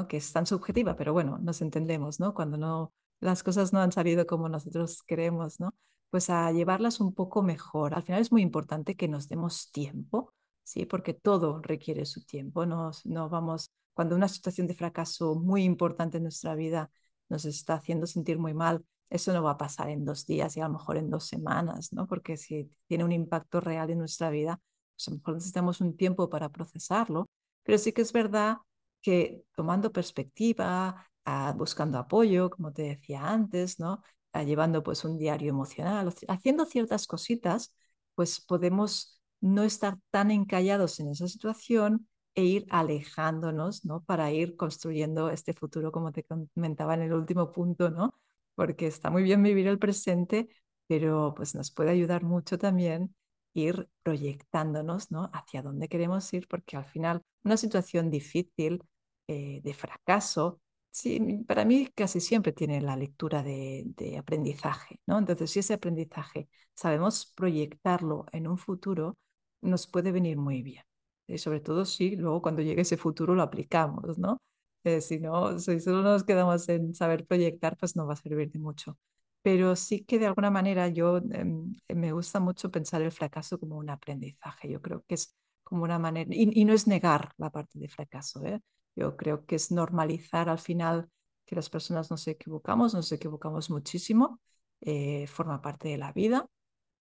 que 0.07 0.17
es 0.17 0.33
tan 0.33 0.45
subjetiva, 0.45 0.95
pero 0.95 1.13
bueno, 1.13 1.37
nos 1.37 1.61
entendemos, 1.61 2.19
¿no? 2.19 2.33
Cuando 2.33 2.57
no, 2.57 2.93
las 3.19 3.43
cosas 3.43 3.73
no 3.73 3.79
han 3.79 3.91
salido 3.91 4.25
como 4.25 4.49
nosotros 4.49 5.03
queremos, 5.03 5.59
¿no? 5.59 5.75
Pues 6.09 6.29
a 6.29 6.51
llevarlas 6.51 6.99
un 6.99 7.13
poco 7.13 7.43
mejor. 7.43 7.93
Al 7.93 8.03
final 8.03 8.21
es 8.21 8.31
muy 8.31 8.41
importante 8.41 8.95
que 8.95 9.07
nos 9.07 9.29
demos 9.29 9.71
tiempo, 9.71 10.33
¿sí? 10.63 10.85
Porque 10.85 11.13
todo 11.13 11.61
requiere 11.61 12.05
su 12.05 12.25
tiempo. 12.25 12.65
no 12.65 13.29
vamos, 13.29 13.71
cuando 13.93 14.15
una 14.15 14.27
situación 14.27 14.67
de 14.67 14.73
fracaso 14.73 15.35
muy 15.35 15.63
importante 15.63 16.17
en 16.17 16.23
nuestra 16.23 16.55
vida 16.55 16.89
nos 17.29 17.45
está 17.45 17.75
haciendo 17.75 18.07
sentir 18.07 18.39
muy 18.39 18.53
mal, 18.53 18.83
eso 19.09 19.31
no 19.31 19.43
va 19.43 19.51
a 19.51 19.57
pasar 19.57 19.89
en 19.89 20.05
dos 20.05 20.25
días 20.25 20.57
y 20.57 20.61
a 20.61 20.67
lo 20.67 20.73
mejor 20.73 20.97
en 20.97 21.09
dos 21.11 21.27
semanas, 21.27 21.93
¿no? 21.93 22.07
Porque 22.07 22.35
si 22.35 22.69
tiene 22.87 23.03
un 23.03 23.11
impacto 23.11 23.61
real 23.61 23.91
en 23.91 23.99
nuestra 23.99 24.31
vida, 24.31 24.59
pues 24.95 25.07
a 25.07 25.11
lo 25.11 25.17
mejor 25.17 25.33
necesitamos 25.35 25.81
un 25.81 25.95
tiempo 25.97 26.29
para 26.29 26.49
procesarlo. 26.49 27.27
Pero 27.63 27.77
sí 27.77 27.91
que 27.93 28.01
es 28.01 28.13
verdad 28.13 28.57
que 29.01 29.43
tomando 29.55 29.91
perspectiva, 29.91 31.07
ah, 31.25 31.53
buscando 31.57 31.97
apoyo, 31.97 32.49
como 32.49 32.71
te 32.73 32.83
decía 32.83 33.27
antes, 33.29 33.79
¿no? 33.79 34.01
Ah, 34.33 34.43
llevando 34.43 34.83
pues 34.83 35.03
un 35.05 35.17
diario 35.17 35.49
emocional, 35.49 36.13
haciendo 36.27 36.65
ciertas 36.65 37.07
cositas, 37.07 37.75
pues 38.15 38.39
podemos 38.41 39.21
no 39.41 39.63
estar 39.63 39.97
tan 40.11 40.31
encallados 40.31 40.99
en 40.99 41.09
esa 41.09 41.27
situación 41.27 42.07
e 42.35 42.43
ir 42.45 42.65
alejándonos, 42.69 43.85
¿no? 43.85 44.01
Para 44.03 44.31
ir 44.31 44.55
construyendo 44.55 45.29
este 45.29 45.53
futuro, 45.53 45.91
como 45.91 46.11
te 46.11 46.23
comentaba 46.23 46.93
en 46.95 47.01
el 47.03 47.13
último 47.13 47.51
punto, 47.51 47.89
¿no? 47.91 48.15
Porque 48.55 48.87
está 48.87 49.09
muy 49.09 49.23
bien 49.23 49.43
vivir 49.43 49.67
el 49.67 49.79
presente, 49.79 50.49
pero 50.87 51.33
pues 51.35 51.55
nos 51.55 51.71
puede 51.71 51.91
ayudar 51.91 52.23
mucho 52.23 52.57
también 52.57 53.15
ir 53.53 53.89
proyectándonos, 54.03 55.11
¿no? 55.11 55.29
Hacia 55.33 55.61
dónde 55.61 55.87
queremos 55.87 56.31
ir, 56.33 56.47
porque 56.47 56.77
al 56.77 56.85
final 56.85 57.21
una 57.43 57.57
situación 57.57 58.09
difícil 58.09 58.83
eh, 59.27 59.61
de 59.63 59.73
fracaso, 59.73 60.61
sí, 60.91 61.19
para 61.47 61.65
mí 61.65 61.89
casi 61.95 62.19
siempre 62.19 62.51
tiene 62.53 62.81
la 62.81 62.95
lectura 62.95 63.43
de, 63.43 64.15
aprendizaje, 64.19 64.99
¿no? 65.07 65.17
Entonces, 65.19 65.51
si 65.51 65.59
ese 65.59 65.73
aprendizaje 65.75 66.49
sabemos 66.75 67.31
proyectarlo 67.35 68.25
en 68.31 68.47
un 68.47 68.57
futuro, 68.57 69.17
nos 69.61 69.87
puede 69.87 70.11
venir 70.11 70.37
muy 70.37 70.61
bien. 70.61 70.83
Y 71.27 71.37
sobre 71.37 71.61
todo 71.61 71.85
si 71.85 72.15
luego 72.15 72.41
cuando 72.41 72.61
llegue 72.61 72.81
ese 72.81 72.97
futuro 72.97 73.33
lo 73.35 73.43
aplicamos, 73.43 74.17
¿no? 74.17 74.41
Eh, 74.83 75.01
si 75.01 75.19
no, 75.19 75.57
si 75.59 75.79
solo 75.79 76.01
nos 76.03 76.23
quedamos 76.25 76.67
en 76.69 76.93
saber 76.93 77.25
proyectar, 77.25 77.77
pues 77.77 77.95
no 77.95 78.05
va 78.05 78.13
a 78.13 78.15
servir 78.17 78.51
de 78.51 78.59
mucho. 78.59 78.97
Pero 79.43 79.75
sí 79.77 80.05
que 80.05 80.19
de 80.19 80.27
alguna 80.27 80.51
manera 80.51 80.87
yo 80.89 81.17
em, 81.19 81.75
me 81.89 82.13
gusta 82.13 82.39
mucho 82.41 82.71
pensar 82.71 83.01
el 83.03 83.11
fracaso 83.11 83.59
como 83.59 83.77
un 83.77 83.89
aprendizaje. 83.91 84.69
Yo 84.71 84.81
creo 84.81 85.03
que 85.07 85.15
es 85.15 85.35
como 85.63 85.83
una 85.83 85.99
manera, 85.99 86.29
y, 86.33 86.61
y 86.61 86.65
no 86.65 86.73
es 86.73 86.87
negar 86.87 87.33
la 87.37 87.51
parte 87.51 87.79
de 87.79 87.89
fracaso, 87.89 88.43
¿eh? 88.45 88.61
Yo 88.95 89.17
creo 89.17 89.45
que 89.45 89.55
es 89.55 89.71
normalizar 89.71 90.49
al 90.49 90.59
final 90.59 91.09
que 91.45 91.55
las 91.55 91.69
personas 91.69 92.11
nos 92.11 92.27
equivocamos, 92.27 92.93
nos 92.93 93.11
equivocamos 93.11 93.69
muchísimo, 93.69 94.39
eh, 94.81 95.27
forma 95.27 95.61
parte 95.61 95.89
de 95.89 95.97
la 95.97 96.11
vida 96.13 96.47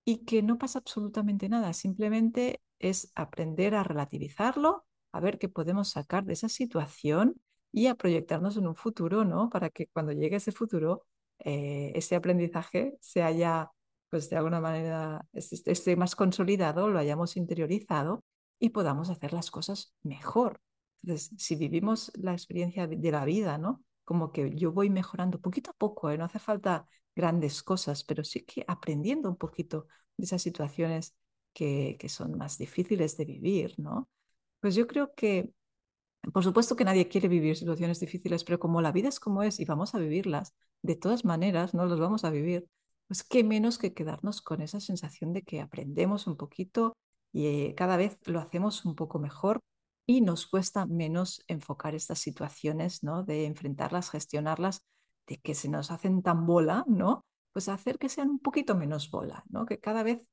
y 0.04 0.24
que 0.24 0.42
no 0.42 0.58
pasa 0.58 0.78
absolutamente 0.80 1.48
nada, 1.48 1.72
simplemente 1.72 2.60
es 2.78 3.12
aprender 3.14 3.74
a 3.74 3.84
relativizarlo 3.84 4.84
a 5.12 5.20
ver 5.20 5.38
qué 5.38 5.48
podemos 5.48 5.90
sacar 5.90 6.24
de 6.24 6.32
esa 6.34 6.48
situación 6.48 7.40
y 7.70 7.86
a 7.86 7.94
proyectarnos 7.94 8.56
en 8.56 8.66
un 8.66 8.74
futuro, 8.76 9.24
¿no? 9.24 9.50
Para 9.50 9.70
que 9.70 9.86
cuando 9.88 10.12
llegue 10.12 10.36
ese 10.36 10.52
futuro, 10.52 11.04
eh, 11.44 11.92
ese 11.94 12.16
aprendizaje 12.16 12.96
se 13.00 13.22
haya, 13.22 13.70
pues 14.10 14.30
de 14.30 14.36
alguna 14.36 14.60
manera, 14.60 15.26
esté 15.32 15.96
más 15.96 16.14
consolidado, 16.16 16.88
lo 16.88 16.98
hayamos 16.98 17.36
interiorizado 17.36 18.24
y 18.58 18.70
podamos 18.70 19.10
hacer 19.10 19.32
las 19.32 19.50
cosas 19.50 19.94
mejor. 20.02 20.60
Entonces, 21.02 21.32
si 21.36 21.56
vivimos 21.56 22.12
la 22.14 22.32
experiencia 22.32 22.86
de 22.86 23.10
la 23.10 23.24
vida, 23.24 23.58
¿no? 23.58 23.82
Como 24.04 24.32
que 24.32 24.54
yo 24.54 24.72
voy 24.72 24.90
mejorando 24.90 25.40
poquito 25.40 25.70
a 25.72 25.74
poco, 25.74 26.10
¿eh? 26.10 26.18
no 26.18 26.24
hace 26.24 26.38
falta 26.38 26.86
grandes 27.14 27.62
cosas, 27.62 28.04
pero 28.04 28.24
sí 28.24 28.44
que 28.44 28.64
aprendiendo 28.68 29.28
un 29.28 29.36
poquito 29.36 29.86
de 30.16 30.24
esas 30.24 30.42
situaciones 30.42 31.16
que, 31.52 31.96
que 31.98 32.08
son 32.08 32.36
más 32.38 32.58
difíciles 32.58 33.16
de 33.16 33.24
vivir, 33.24 33.74
¿no? 33.78 34.08
Pues 34.60 34.74
yo 34.76 34.86
creo 34.86 35.12
que, 35.14 35.50
por 36.30 36.44
supuesto 36.44 36.76
que 36.76 36.84
nadie 36.84 37.08
quiere 37.08 37.28
vivir 37.28 37.56
situaciones 37.56 37.98
difíciles, 38.00 38.44
pero 38.44 38.58
como 38.58 38.80
la 38.80 38.92
vida 38.92 39.08
es 39.08 39.18
como 39.18 39.42
es 39.42 39.58
y 39.58 39.64
vamos 39.64 39.94
a 39.94 39.98
vivirlas, 39.98 40.54
de 40.82 40.96
todas 40.96 41.24
maneras, 41.24 41.74
no 41.74 41.86
las 41.86 41.98
vamos 41.98 42.24
a 42.24 42.30
vivir, 42.30 42.68
pues 43.08 43.24
qué 43.24 43.44
menos 43.44 43.78
que 43.78 43.92
quedarnos 43.92 44.40
con 44.40 44.62
esa 44.62 44.80
sensación 44.80 45.32
de 45.32 45.42
que 45.42 45.60
aprendemos 45.60 46.26
un 46.26 46.36
poquito 46.36 46.96
y 47.32 47.46
eh, 47.46 47.74
cada 47.76 47.96
vez 47.96 48.18
lo 48.24 48.40
hacemos 48.40 48.84
un 48.84 48.94
poco 48.94 49.18
mejor 49.18 49.60
y 50.06 50.20
nos 50.20 50.46
cuesta 50.46 50.86
menos 50.86 51.42
enfocar 51.48 51.94
estas 51.94 52.18
situaciones, 52.18 53.02
¿no? 53.02 53.24
De 53.24 53.46
enfrentarlas, 53.46 54.10
gestionarlas, 54.10 54.82
de 55.26 55.38
que 55.40 55.54
se 55.54 55.68
nos 55.68 55.90
hacen 55.90 56.22
tan 56.22 56.46
bola, 56.46 56.84
¿no? 56.88 57.24
Pues 57.52 57.68
hacer 57.68 57.98
que 57.98 58.08
sean 58.08 58.30
un 58.30 58.38
poquito 58.38 58.74
menos 58.74 59.10
bola, 59.10 59.44
¿no? 59.48 59.66
Que 59.66 59.78
cada 59.80 60.02
vez 60.02 60.26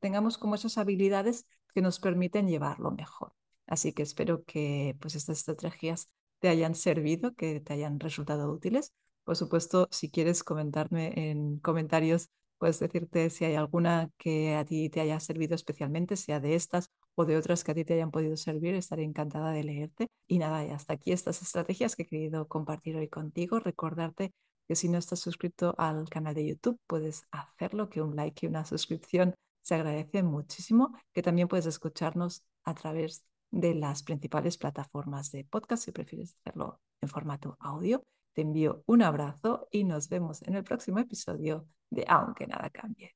tengamos 0.00 0.38
como 0.38 0.54
esas 0.54 0.78
habilidades 0.78 1.46
que 1.74 1.82
nos 1.82 2.00
permiten 2.00 2.48
llevarlo 2.48 2.90
mejor. 2.90 3.32
Así 3.70 3.94
que 3.94 4.02
espero 4.02 4.44
que 4.44 4.96
pues 5.00 5.14
estas 5.14 5.38
estrategias 5.38 6.10
te 6.40 6.48
hayan 6.48 6.74
servido, 6.74 7.34
que 7.34 7.60
te 7.60 7.72
hayan 7.72 7.98
resultado 8.00 8.52
útiles. 8.52 8.92
Por 9.24 9.36
supuesto, 9.36 9.88
si 9.90 10.10
quieres 10.10 10.44
comentarme 10.44 11.30
en 11.30 11.58
comentarios 11.60 12.28
Puedes 12.60 12.78
decirte 12.78 13.30
si 13.30 13.46
hay 13.46 13.54
alguna 13.54 14.10
que 14.18 14.54
a 14.54 14.66
ti 14.66 14.90
te 14.90 15.00
haya 15.00 15.18
servido 15.18 15.54
especialmente, 15.54 16.14
sea 16.16 16.40
de 16.40 16.54
estas 16.54 16.90
o 17.14 17.24
de 17.24 17.38
otras 17.38 17.64
que 17.64 17.72
a 17.72 17.74
ti 17.74 17.86
te 17.86 17.94
hayan 17.94 18.10
podido 18.10 18.36
servir. 18.36 18.74
Estaré 18.74 19.02
encantada 19.02 19.50
de 19.52 19.64
leerte. 19.64 20.08
Y 20.26 20.36
nada, 20.38 20.66
y 20.66 20.68
hasta 20.68 20.92
aquí 20.92 21.10
estas 21.10 21.40
estrategias 21.40 21.96
que 21.96 22.02
he 22.02 22.06
querido 22.06 22.48
compartir 22.48 22.96
hoy 22.98 23.08
contigo. 23.08 23.60
Recordarte 23.60 24.34
que 24.68 24.76
si 24.76 24.90
no 24.90 24.98
estás 24.98 25.20
suscrito 25.20 25.74
al 25.78 26.10
canal 26.10 26.34
de 26.34 26.48
YouTube, 26.48 26.78
puedes 26.86 27.22
hacerlo, 27.30 27.88
que 27.88 28.02
un 28.02 28.14
like 28.14 28.44
y 28.44 28.50
una 28.50 28.66
suscripción 28.66 29.34
se 29.62 29.76
agradece 29.76 30.22
muchísimo, 30.22 30.94
que 31.14 31.22
también 31.22 31.48
puedes 31.48 31.64
escucharnos 31.64 32.44
a 32.64 32.74
través 32.74 33.24
de 33.50 33.74
las 33.74 34.02
principales 34.02 34.58
plataformas 34.58 35.30
de 35.32 35.44
podcast 35.44 35.84
si 35.84 35.92
prefieres 35.92 36.36
hacerlo 36.40 36.80
en 37.00 37.08
formato 37.08 37.56
audio. 37.60 38.02
Te 38.32 38.42
envío 38.42 38.82
un 38.86 39.02
abrazo 39.02 39.68
y 39.70 39.84
nos 39.84 40.08
vemos 40.08 40.42
en 40.42 40.54
el 40.54 40.64
próximo 40.64 40.98
episodio 41.00 41.66
de 41.90 42.04
Aunque 42.08 42.46
nada 42.46 42.70
cambie. 42.70 43.14